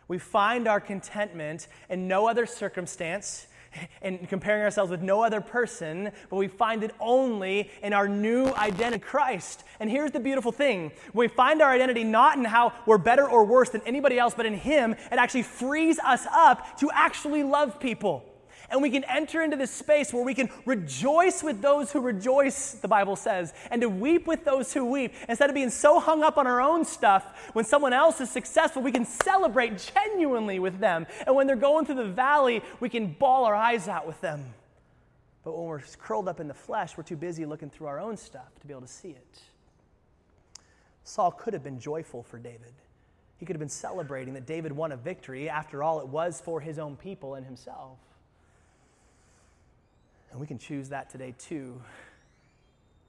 we 0.07 0.19
find 0.19 0.69
our 0.69 0.81
contentment 0.81 1.67
in 1.89 2.07
no 2.07 2.29
other 2.29 2.47
circumstance, 2.47 3.49
and 4.03 4.29
comparing 4.29 4.63
ourselves 4.63 4.91
with 4.91 5.03
no 5.03 5.23
other 5.23 5.41
person, 5.41 6.11
but 6.31 6.37
we 6.37 6.49
find 6.49 6.83
it 6.83 6.95
only 7.01 7.71
in 7.83 7.93
our 7.93 8.09
new 8.09 8.47
identity 8.55 8.95
Christ. 8.99 9.65
And 9.81 9.91
here's 9.91 10.11
the 10.11 10.21
beautiful 10.21 10.53
thing 10.53 10.93
we 11.13 11.29
find 11.29 11.63
our 11.63 11.71
identity 11.71 12.05
not 12.05 12.39
in 12.39 12.45
how 12.45 12.73
we're 12.87 12.99
better 12.99 13.29
or 13.29 13.45
worse 13.45 13.71
than 13.71 13.83
anybody 13.87 14.19
else, 14.19 14.35
but 14.35 14.47
in 14.47 14.55
Him, 14.55 14.93
it 14.93 15.13
actually 15.13 15.43
frees 15.43 15.99
us 15.99 16.27
up 16.33 16.79
to 16.81 16.91
actually 16.93 17.43
love 17.43 17.81
people. 17.81 18.25
And 18.71 18.83
we 18.83 18.91
can 18.91 19.05
enter 19.05 19.43
into 19.43 19.57
this 19.57 19.71
space 19.71 20.13
where 20.13 20.25
we 20.25 20.35
can 20.35 20.49
rejoice 20.65 21.43
with 21.43 21.61
those 21.61 21.93
who 21.93 22.01
rejoice, 22.01 22.73
the 22.73 22.89
Bible 22.89 23.17
says, 23.17 23.53
and 23.71 23.81
to 23.83 23.89
weep 23.89 24.27
with 24.27 24.45
those 24.45 24.73
who 24.73 24.85
weep. 24.85 25.15
Instead 25.29 25.51
of 25.51 25.55
being 25.55 25.71
so 25.71 26.01
hung 26.01 26.23
up 26.23 26.39
on 26.39 26.47
our 26.47 26.61
own 26.61 26.85
stuff, 26.85 27.51
when 27.53 27.65
someone 27.65 27.93
else 27.93 28.21
is 28.21 28.31
successful, 28.31 28.83
we 28.83 28.93
can 28.93 29.05
celebrate 29.05 29.91
genuinely 29.95 30.59
with 30.59 30.79
them. 30.79 31.07
And 31.27 31.37
when 31.37 31.47
they're 31.47 31.57
going 31.57 31.87
through 31.87 31.97
the 31.97 32.05
valley, 32.05 32.63
we 32.81 32.89
can 32.89 33.13
bawl 33.13 33.45
our 33.45 33.55
eyes 33.55 33.89
out 33.89 34.07
with 34.07 34.21
them. 34.21 34.55
But 35.45 35.57
when 35.57 35.67
we're 35.67 35.83
curled 35.99 36.27
up 36.27 36.41
in 36.41 36.49
the 36.49 36.55
flesh, 36.55 36.97
we're 36.97 37.05
too 37.05 37.17
busy 37.17 37.45
looking 37.45 37.69
through 37.69 37.87
our 37.89 38.01
own 38.01 38.17
stuff 38.17 38.59
to 38.61 38.67
be 38.67 38.73
able 38.73 38.83
to 38.83 38.89
see 38.89 39.11
it. 39.11 39.43
Saul 41.05 41.31
could 41.31 41.53
have 41.53 41.63
been 41.63 41.79
joyful 41.79 42.23
for 42.23 42.39
David. 42.39 42.73
He 43.37 43.45
could 43.45 43.55
have 43.55 43.61
been 43.61 43.69
celebrating 43.69 44.33
that 44.35 44.47
David 44.47 44.73
won 44.73 44.93
a 44.93 44.97
victory. 44.97 45.51
After 45.51 45.83
all, 45.83 46.01
it 46.01 46.09
was 46.09 46.41
for 46.41 46.61
his 46.61 46.79
own 46.79 46.97
people 46.97 47.35
and 47.35 47.45
himself. 47.45 47.99
And 50.35 50.41
we 50.41 50.49
can 50.49 50.59
choose 50.59 50.89
that 50.89 51.11
today 51.11 51.33
too 51.39 51.81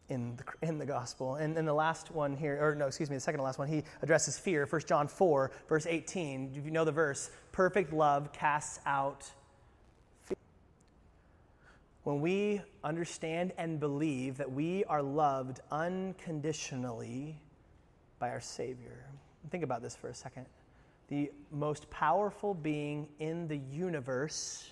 in 0.09 0.38
the, 0.38 0.67
in 0.67 0.77
the 0.77 0.85
gospel. 0.85 1.38
And 1.38 1.57
then 1.57 1.65
the 1.65 1.73
last 1.73 2.11
one 2.11 2.38
here, 2.38 2.59
or 2.61 2.75
no, 2.75 2.85
excuse 2.85 3.09
me, 3.09 3.15
the 3.15 3.19
second 3.19 3.39
to 3.39 3.43
last 3.43 3.57
one, 3.57 3.67
he 3.67 3.83
addresses 4.03 4.38
fear. 4.38 4.67
1 4.69 4.81
John 4.85 5.07
4, 5.07 5.49
verse 5.67 5.88
18. 5.88 6.53
If 6.55 6.65
you 6.65 6.69
know 6.69 6.85
the 6.85 6.91
verse, 6.91 7.31
perfect 7.51 7.91
love 7.91 8.31
casts 8.31 8.79
out 8.85 9.27
fear. 10.25 10.38
When 12.03 12.21
we 12.21 12.61
understand 12.83 13.53
and 13.57 13.79
believe 13.79 14.38
that 14.38 14.51
we 14.51 14.83
are 14.83 15.01
loved 15.01 15.61
unconditionally 15.71 17.38
by 18.19 18.29
our 18.29 18.39
Savior, 18.39 19.07
think 19.49 19.63
about 19.63 19.81
this 19.81 19.95
for 19.95 20.09
a 20.09 20.15
second. 20.15 20.45
The 21.07 21.31
most 21.51 21.89
powerful 21.89 22.53
being 22.53 23.07
in 23.17 23.47
the 23.47 23.57
universe 23.57 24.69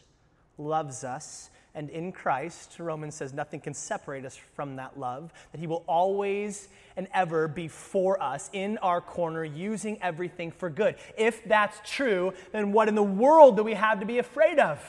loves 0.59 1.03
us 1.03 1.49
and 1.75 1.89
in 1.89 2.11
Christ, 2.11 2.77
Romans 2.77 3.15
says 3.15 3.33
nothing 3.33 3.59
can 3.59 3.73
separate 3.73 4.25
us 4.25 4.35
from 4.55 4.75
that 4.75 4.99
love, 4.99 5.33
that 5.51 5.59
He 5.59 5.65
will 5.65 5.83
always 5.87 6.67
and 6.95 7.07
ever 7.13 7.47
be 7.47 7.67
for 7.67 8.21
us 8.21 8.49
in 8.53 8.77
our 8.79 9.01
corner, 9.01 9.43
using 9.43 9.97
everything 10.01 10.51
for 10.51 10.69
good. 10.69 10.95
If 11.17 11.43
that's 11.45 11.79
true, 11.83 12.33
then 12.51 12.71
what 12.73 12.89
in 12.89 12.95
the 12.95 13.01
world 13.01 13.57
do 13.57 13.63
we 13.63 13.73
have 13.73 13.99
to 14.01 14.05
be 14.05 14.19
afraid 14.19 14.59
of? 14.59 14.79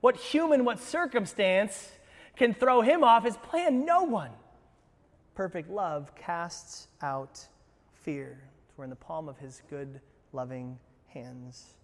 What 0.00 0.16
human, 0.16 0.64
what 0.64 0.80
circumstance 0.80 1.92
can 2.36 2.52
throw 2.52 2.80
Him 2.80 3.04
off 3.04 3.24
His 3.24 3.36
plan? 3.36 3.84
No 3.84 4.02
one. 4.02 4.30
Perfect 5.36 5.70
love 5.70 6.12
casts 6.16 6.88
out 7.00 7.46
fear. 8.02 8.40
We're 8.76 8.84
in 8.84 8.90
the 8.90 8.96
palm 8.96 9.28
of 9.28 9.38
His 9.38 9.62
good, 9.70 10.00
loving 10.32 10.78
hands 11.06 11.74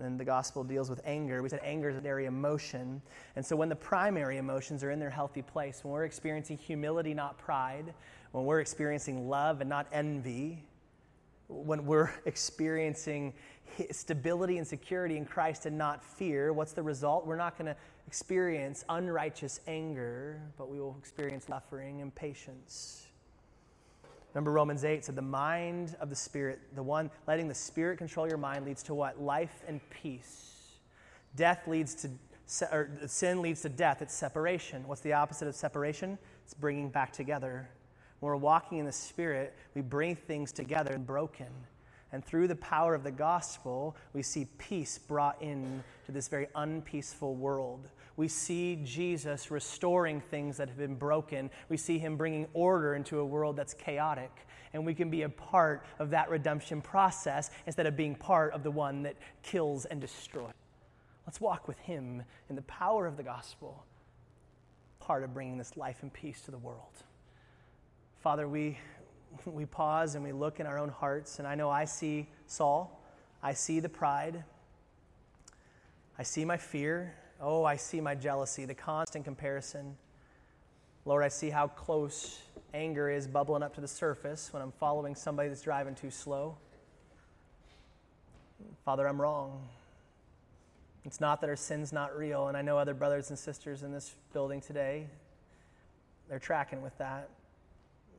and 0.00 0.18
the 0.18 0.24
gospel 0.24 0.64
deals 0.64 0.90
with 0.90 1.00
anger. 1.04 1.42
We 1.42 1.48
said 1.48 1.60
anger 1.62 1.90
is 1.90 1.94
a 1.94 1.98
secondary 1.98 2.26
emotion. 2.26 3.02
And 3.36 3.44
so 3.44 3.56
when 3.56 3.68
the 3.68 3.76
primary 3.76 4.38
emotions 4.38 4.82
are 4.82 4.90
in 4.90 4.98
their 4.98 5.10
healthy 5.10 5.42
place, 5.42 5.80
when 5.84 5.92
we're 5.92 6.04
experiencing 6.04 6.58
humility, 6.58 7.14
not 7.14 7.38
pride, 7.38 7.94
when 8.32 8.44
we're 8.44 8.60
experiencing 8.60 9.28
love 9.28 9.60
and 9.60 9.68
not 9.68 9.86
envy, 9.92 10.64
when 11.48 11.84
we're 11.84 12.10
experiencing 12.24 13.34
stability 13.90 14.58
and 14.58 14.66
security 14.66 15.16
in 15.16 15.24
Christ 15.24 15.66
and 15.66 15.76
not 15.78 16.02
fear, 16.02 16.52
what's 16.52 16.72
the 16.72 16.82
result? 16.82 17.26
We're 17.26 17.36
not 17.36 17.56
going 17.56 17.66
to 17.66 17.76
experience 18.06 18.84
unrighteous 18.88 19.60
anger, 19.68 20.40
but 20.58 20.68
we 20.68 20.80
will 20.80 20.96
experience 20.98 21.46
suffering 21.46 22.02
and 22.02 22.14
patience. 22.14 23.09
Remember, 24.34 24.52
Romans 24.52 24.84
8 24.84 25.04
said, 25.04 25.16
The 25.16 25.22
mind 25.22 25.96
of 26.00 26.08
the 26.08 26.16
Spirit, 26.16 26.60
the 26.74 26.82
one 26.82 27.10
letting 27.26 27.48
the 27.48 27.54
Spirit 27.54 27.98
control 27.98 28.28
your 28.28 28.38
mind, 28.38 28.64
leads 28.64 28.82
to 28.84 28.94
what? 28.94 29.20
Life 29.20 29.62
and 29.66 29.80
peace. 29.90 30.76
Death 31.36 31.66
leads 31.66 31.94
to, 31.96 32.10
or 32.70 32.90
sin 33.06 33.42
leads 33.42 33.62
to 33.62 33.68
death. 33.68 34.02
It's 34.02 34.14
separation. 34.14 34.86
What's 34.86 35.00
the 35.00 35.12
opposite 35.14 35.48
of 35.48 35.54
separation? 35.54 36.18
It's 36.44 36.54
bringing 36.54 36.90
back 36.90 37.12
together. 37.12 37.68
When 38.20 38.28
we're 38.30 38.36
walking 38.36 38.78
in 38.78 38.86
the 38.86 38.92
Spirit, 38.92 39.56
we 39.74 39.82
bring 39.82 40.14
things 40.14 40.52
together 40.52 40.92
and 40.94 41.06
broken. 41.06 41.48
And 42.12 42.24
through 42.24 42.48
the 42.48 42.56
power 42.56 42.94
of 42.94 43.04
the 43.04 43.10
gospel, 43.10 43.96
we 44.12 44.22
see 44.22 44.46
peace 44.58 44.98
brought 44.98 45.40
in 45.40 45.82
to 46.06 46.12
this 46.12 46.28
very 46.28 46.48
unpeaceful 46.54 47.34
world 47.34 47.88
we 48.16 48.28
see 48.28 48.80
Jesus 48.84 49.50
restoring 49.50 50.20
things 50.20 50.56
that 50.56 50.68
have 50.68 50.78
been 50.78 50.96
broken. 50.96 51.50
We 51.68 51.76
see 51.76 51.98
him 51.98 52.16
bringing 52.16 52.46
order 52.52 52.94
into 52.94 53.18
a 53.20 53.24
world 53.24 53.56
that's 53.56 53.74
chaotic. 53.74 54.30
And 54.72 54.86
we 54.86 54.94
can 54.94 55.10
be 55.10 55.22
a 55.22 55.28
part 55.28 55.84
of 55.98 56.10
that 56.10 56.30
redemption 56.30 56.80
process 56.80 57.50
instead 57.66 57.86
of 57.86 57.96
being 57.96 58.14
part 58.14 58.52
of 58.52 58.62
the 58.62 58.70
one 58.70 59.02
that 59.02 59.16
kills 59.42 59.84
and 59.84 60.00
destroys. 60.00 60.52
Let's 61.26 61.40
walk 61.40 61.68
with 61.68 61.78
him 61.78 62.22
in 62.48 62.56
the 62.56 62.62
power 62.62 63.06
of 63.06 63.16
the 63.16 63.22
gospel, 63.22 63.84
part 65.00 65.22
of 65.22 65.34
bringing 65.34 65.58
this 65.58 65.76
life 65.76 65.98
and 66.02 66.12
peace 66.12 66.40
to 66.42 66.50
the 66.50 66.58
world. 66.58 67.04
Father, 68.20 68.48
we, 68.48 68.78
we 69.44 69.64
pause 69.64 70.14
and 70.14 70.24
we 70.24 70.32
look 70.32 70.60
in 70.60 70.66
our 70.66 70.78
own 70.78 70.88
hearts, 70.88 71.38
and 71.38 71.48
I 71.48 71.54
know 71.54 71.70
I 71.70 71.84
see 71.84 72.28
Saul. 72.46 73.00
I 73.42 73.54
see 73.54 73.80
the 73.80 73.88
pride. 73.88 74.44
I 76.18 76.22
see 76.22 76.44
my 76.44 76.56
fear. 76.58 77.14
Oh, 77.42 77.64
I 77.64 77.76
see 77.76 78.02
my 78.02 78.14
jealousy, 78.14 78.66
the 78.66 78.74
constant 78.74 79.24
comparison. 79.24 79.96
Lord, 81.06 81.24
I 81.24 81.28
see 81.28 81.48
how 81.48 81.68
close 81.68 82.38
anger 82.74 83.08
is 83.08 83.26
bubbling 83.26 83.62
up 83.62 83.74
to 83.76 83.80
the 83.80 83.88
surface 83.88 84.52
when 84.52 84.62
I'm 84.62 84.72
following 84.72 85.14
somebody 85.14 85.48
that's 85.48 85.62
driving 85.62 85.94
too 85.94 86.10
slow. 86.10 86.58
Father, 88.84 89.08
I'm 89.08 89.18
wrong. 89.18 89.66
It's 91.06 91.18
not 91.18 91.40
that 91.40 91.48
our 91.48 91.56
sin's 91.56 91.94
not 91.94 92.14
real, 92.14 92.48
and 92.48 92.56
I 92.58 92.60
know 92.60 92.76
other 92.76 92.92
brothers 92.92 93.30
and 93.30 93.38
sisters 93.38 93.82
in 93.82 93.90
this 93.90 94.14
building 94.34 94.60
today, 94.60 95.06
they're 96.28 96.38
tracking 96.38 96.82
with 96.82 96.96
that. 96.98 97.30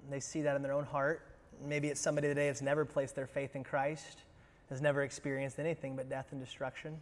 They 0.10 0.20
see 0.20 0.42
that 0.42 0.56
in 0.56 0.64
their 0.64 0.74
own 0.74 0.86
heart. 0.86 1.22
Maybe 1.64 1.90
it's 1.90 2.02
somebody 2.02 2.28
today 2.28 2.48
that's 2.48 2.64
never 2.64 2.86
placed 2.86 3.16
their 3.16 3.28
faith 3.28 3.56
in 3.56 3.64
Christ, 3.64 4.24
has 4.70 4.82
never 4.82 5.04
experienced 5.04 5.60
anything 5.60 5.96
but 5.96 6.10
death 6.10 6.30
and 6.32 6.44
destruction 6.44 6.98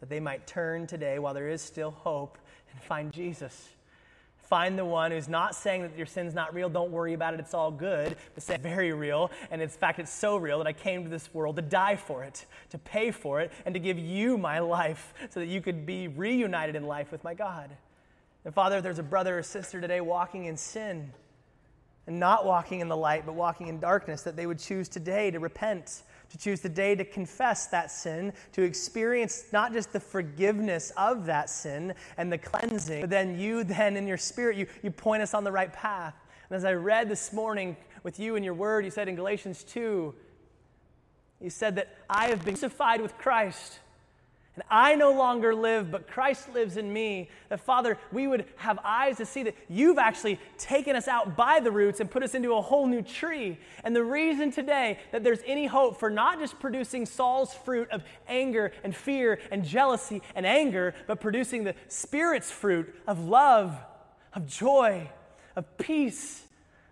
that 0.00 0.08
they 0.08 0.20
might 0.20 0.46
turn 0.46 0.86
today 0.86 1.18
while 1.18 1.34
there 1.34 1.48
is 1.48 1.62
still 1.62 1.90
hope 1.90 2.38
and 2.72 2.82
find 2.82 3.12
Jesus. 3.12 3.68
Find 4.50 4.76
the 4.76 4.84
one 4.84 5.12
who's 5.12 5.28
not 5.28 5.54
saying 5.54 5.82
that 5.82 5.96
your 5.96 6.06
sin's 6.06 6.34
not 6.34 6.52
real, 6.52 6.68
don't 6.68 6.90
worry 6.90 7.14
about 7.14 7.34
it, 7.34 7.40
it's 7.40 7.54
all 7.54 7.70
good, 7.70 8.16
but 8.34 8.42
say 8.42 8.56
very 8.56 8.92
real. 8.92 9.30
And 9.52 9.62
in 9.62 9.68
fact, 9.68 10.00
it's 10.00 10.12
so 10.12 10.36
real 10.36 10.58
that 10.58 10.66
I 10.66 10.72
came 10.72 11.04
to 11.04 11.08
this 11.08 11.32
world 11.32 11.54
to 11.54 11.62
die 11.62 11.94
for 11.94 12.24
it, 12.24 12.46
to 12.70 12.78
pay 12.78 13.12
for 13.12 13.40
it, 13.40 13.52
and 13.64 13.72
to 13.74 13.78
give 13.78 13.96
you 13.96 14.36
my 14.36 14.58
life 14.58 15.14
so 15.28 15.38
that 15.38 15.46
you 15.46 15.60
could 15.60 15.86
be 15.86 16.08
reunited 16.08 16.74
in 16.74 16.82
life 16.82 17.12
with 17.12 17.22
my 17.22 17.32
God. 17.32 17.70
And 18.44 18.52
Father, 18.52 18.78
if 18.78 18.82
there's 18.82 18.98
a 18.98 19.04
brother 19.04 19.38
or 19.38 19.42
sister 19.44 19.80
today 19.80 20.00
walking 20.00 20.46
in 20.46 20.56
sin 20.56 21.12
and 22.08 22.18
not 22.18 22.44
walking 22.44 22.80
in 22.80 22.88
the 22.88 22.96
light, 22.96 23.24
but 23.26 23.36
walking 23.36 23.68
in 23.68 23.78
darkness, 23.78 24.22
that 24.22 24.34
they 24.34 24.46
would 24.46 24.58
choose 24.58 24.88
today 24.88 25.30
to 25.30 25.38
repent 25.38 26.02
to 26.30 26.38
choose 26.38 26.60
today 26.60 26.94
to 26.94 27.04
confess 27.04 27.66
that 27.66 27.90
sin, 27.90 28.32
to 28.52 28.62
experience 28.62 29.46
not 29.52 29.72
just 29.72 29.92
the 29.92 30.00
forgiveness 30.00 30.92
of 30.96 31.26
that 31.26 31.50
sin 31.50 31.94
and 32.16 32.32
the 32.32 32.38
cleansing, 32.38 33.02
but 33.02 33.10
then 33.10 33.38
you, 33.38 33.64
then 33.64 33.96
in 33.96 34.06
your 34.06 34.16
spirit, 34.16 34.56
you, 34.56 34.66
you 34.82 34.90
point 34.90 35.22
us 35.22 35.34
on 35.34 35.44
the 35.44 35.52
right 35.52 35.72
path. 35.72 36.14
And 36.48 36.56
as 36.56 36.64
I 36.64 36.72
read 36.72 37.08
this 37.08 37.32
morning 37.32 37.76
with 38.02 38.18
you 38.18 38.36
in 38.36 38.44
your 38.44 38.54
word, 38.54 38.84
you 38.84 38.90
said 38.90 39.08
in 39.08 39.16
Galatians 39.16 39.64
2, 39.64 40.14
you 41.40 41.50
said 41.50 41.76
that 41.76 41.96
I 42.08 42.28
have 42.28 42.44
been 42.44 42.54
crucified 42.54 43.00
with 43.00 43.16
Christ. 43.18 43.78
And 44.56 44.64
I 44.68 44.96
no 44.96 45.12
longer 45.12 45.54
live, 45.54 45.92
but 45.92 46.08
Christ 46.08 46.52
lives 46.52 46.76
in 46.76 46.92
me. 46.92 47.30
That, 47.50 47.60
Father, 47.60 47.98
we 48.10 48.26
would 48.26 48.46
have 48.56 48.80
eyes 48.82 49.18
to 49.18 49.26
see 49.26 49.44
that 49.44 49.54
you've 49.68 49.98
actually 49.98 50.40
taken 50.58 50.96
us 50.96 51.06
out 51.06 51.36
by 51.36 51.60
the 51.60 51.70
roots 51.70 52.00
and 52.00 52.10
put 52.10 52.24
us 52.24 52.34
into 52.34 52.54
a 52.54 52.60
whole 52.60 52.86
new 52.86 53.02
tree. 53.02 53.58
And 53.84 53.94
the 53.94 54.02
reason 54.02 54.50
today 54.50 54.98
that 55.12 55.22
there's 55.22 55.40
any 55.46 55.66
hope 55.66 56.00
for 56.00 56.10
not 56.10 56.40
just 56.40 56.58
producing 56.58 57.06
Saul's 57.06 57.54
fruit 57.54 57.88
of 57.90 58.02
anger 58.26 58.72
and 58.82 58.94
fear 58.94 59.38
and 59.52 59.64
jealousy 59.64 60.20
and 60.34 60.44
anger, 60.44 60.94
but 61.06 61.20
producing 61.20 61.62
the 61.62 61.76
Spirit's 61.86 62.50
fruit 62.50 62.92
of 63.06 63.20
love, 63.20 63.78
of 64.34 64.48
joy, 64.48 65.08
of 65.54 65.78
peace, 65.78 66.42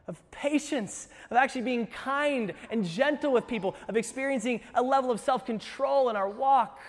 of 0.07 0.31
patience, 0.31 1.09
of 1.31 1.37
actually 1.37 1.63
being 1.63 1.87
kind 1.87 2.55
and 2.71 2.85
gentle 2.85 3.33
with 3.33 3.47
people, 3.47 3.77
of 3.89 3.97
experiencing 3.97 4.61
a 4.75 4.83
level 4.83 5.11
of 5.11 5.21
self 5.21 5.45
control 5.45 6.09
in 6.09 6.17
our 6.17 6.29
walk. 6.29 6.81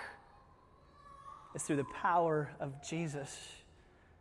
It's 1.56 1.66
through 1.66 1.78
the 1.78 1.84
power 1.86 2.52
of 2.60 2.74
Jesus 2.88 3.50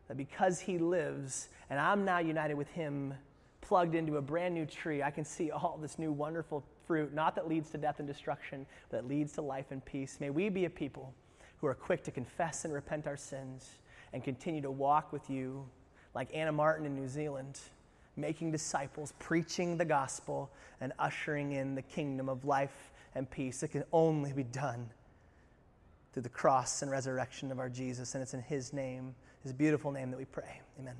that 0.08 0.16
because 0.16 0.60
he 0.60 0.78
lives 0.78 1.48
and 1.68 1.78
I'm 1.78 2.04
now 2.04 2.18
united 2.18 2.54
with 2.54 2.68
him, 2.68 3.12
plugged 3.60 3.94
into 3.94 4.16
a 4.16 4.22
brand 4.22 4.54
new 4.54 4.64
tree, 4.64 5.02
I 5.02 5.10
can 5.10 5.24
see 5.24 5.50
all 5.50 5.78
this 5.80 5.98
new 5.98 6.10
wonderful 6.10 6.64
fruit, 6.86 7.12
not 7.12 7.34
that 7.34 7.46
leads 7.46 7.70
to 7.70 7.78
death 7.78 7.98
and 7.98 8.08
destruction, 8.08 8.64
but 8.90 9.02
that 9.02 9.08
leads 9.08 9.34
to 9.34 9.42
life 9.42 9.66
and 9.70 9.84
peace. 9.84 10.16
May 10.20 10.30
we 10.30 10.48
be 10.48 10.64
a 10.64 10.70
people 10.70 11.12
who 11.60 11.66
are 11.66 11.74
quick 11.74 12.02
to 12.04 12.10
confess 12.10 12.64
and 12.64 12.72
repent 12.72 13.06
our 13.06 13.16
sins 13.16 13.68
and 14.14 14.24
continue 14.24 14.62
to 14.62 14.70
walk 14.70 15.12
with 15.12 15.28
you 15.28 15.66
like 16.14 16.28
Anna 16.32 16.52
Martin 16.52 16.86
in 16.86 16.94
New 16.94 17.08
Zealand, 17.08 17.60
making 18.16 18.50
disciples, 18.50 19.12
preaching 19.18 19.76
the 19.76 19.84
gospel, 19.84 20.50
and 20.80 20.94
ushering 20.98 21.52
in 21.52 21.74
the 21.74 21.82
kingdom 21.82 22.30
of 22.30 22.46
life 22.46 22.90
and 23.14 23.30
peace. 23.30 23.62
It 23.62 23.68
can 23.68 23.84
only 23.92 24.32
be 24.32 24.44
done 24.44 24.88
through 26.18 26.24
the 26.24 26.28
cross 26.30 26.82
and 26.82 26.90
resurrection 26.90 27.52
of 27.52 27.60
our 27.60 27.68
Jesus, 27.68 28.16
and 28.16 28.22
it's 28.22 28.34
in 28.34 28.42
His 28.42 28.72
name, 28.72 29.14
His 29.44 29.52
beautiful 29.52 29.92
name, 29.92 30.10
that 30.10 30.16
we 30.16 30.24
pray. 30.24 30.60
Amen. 30.80 30.96